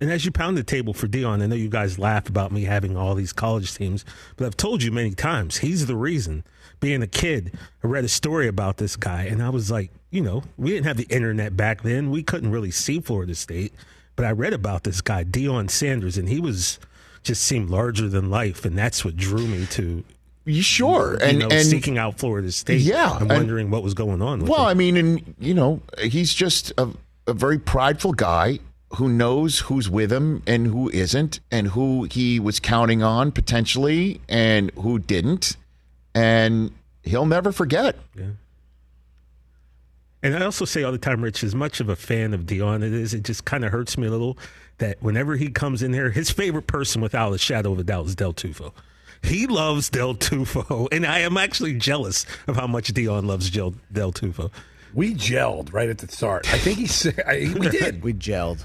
[0.00, 2.64] And as you pound the table for Deion, I know you guys laugh about me
[2.64, 4.04] having all these college teams,
[4.36, 6.42] but I've told you many times he's the reason.
[6.80, 10.22] Being a kid, I read a story about this guy, and I was like, you
[10.22, 12.10] know, we didn't have the internet back then.
[12.10, 13.74] We couldn't really see Florida State,
[14.16, 16.78] but I read about this guy, Deion Sanders, and he was
[17.22, 20.02] just seemed larger than life, and that's what drew me to.
[20.46, 21.12] You sure?
[21.14, 24.22] You and know, and seeking out Florida State, Yeah, and and- wondering what was going
[24.22, 24.40] on.
[24.40, 24.68] With Well, him.
[24.68, 26.88] I mean, and you know, he's just a,
[27.26, 28.58] a very prideful guy
[28.94, 34.20] who knows who's with him and who isn't, and who he was counting on potentially,
[34.28, 35.56] and who didn't,
[36.14, 36.72] and
[37.02, 37.96] he'll never forget.
[38.18, 38.24] Yeah.
[40.22, 42.82] And I also say all the time, Rich, as much of a fan of Deion
[42.82, 44.36] it is, it just kind of hurts me a little
[44.78, 48.06] that whenever he comes in here, his favorite person without a shadow of a doubt
[48.06, 48.72] is Del Tufo.
[49.22, 53.74] He loves Del Tufo, and I am actually jealous of how much Deion loves Del,
[53.92, 54.50] Del Tufo.
[54.94, 56.52] We gelled right at the start.
[56.52, 57.06] I think he's.
[57.06, 58.02] I, we did.
[58.02, 58.64] we gelled.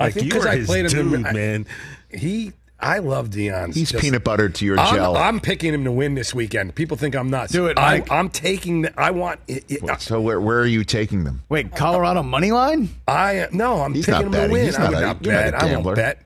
[0.00, 1.66] I think because I his played him, dude, I- man.
[2.10, 3.74] He, I love Dion's.
[3.76, 5.16] He's just- peanut butter to your I'm, gel.
[5.16, 6.74] I'm picking him to win this weekend.
[6.74, 7.52] People think I'm nuts.
[7.52, 8.82] Do it, I, I'm taking.
[8.82, 9.40] The, I want.
[9.46, 11.42] It, it- uh, so where where are you taking them?
[11.48, 12.88] Wait, Colorado money line?
[13.06, 13.80] I no.
[13.82, 14.48] I'm He's picking not him betting.
[14.48, 14.64] to win.
[14.66, 15.54] He's I not would a- not you're not bet.
[15.54, 16.22] a I won't bet.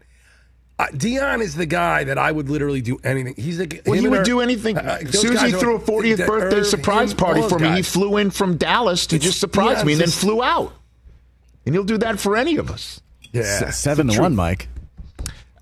[0.81, 3.35] Uh, Deion is the guy that I would literally do anything.
[3.37, 3.83] He's the.
[3.85, 4.78] Well, he would her- do anything.
[4.78, 7.43] uh, As those soon as he guys threw a 40th that birthday Irv, surprise party
[7.43, 10.09] for those me, he flew in from Dallas to just surprise Deion's me and then
[10.09, 10.72] just- flew out.
[11.66, 13.01] And he'll do that for any of us.
[13.33, 14.68] Yeah, S- seven to one, Mike.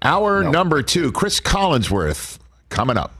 [0.02, 2.38] Hour number two, Cris Collinsworth
[2.68, 3.12] coming up.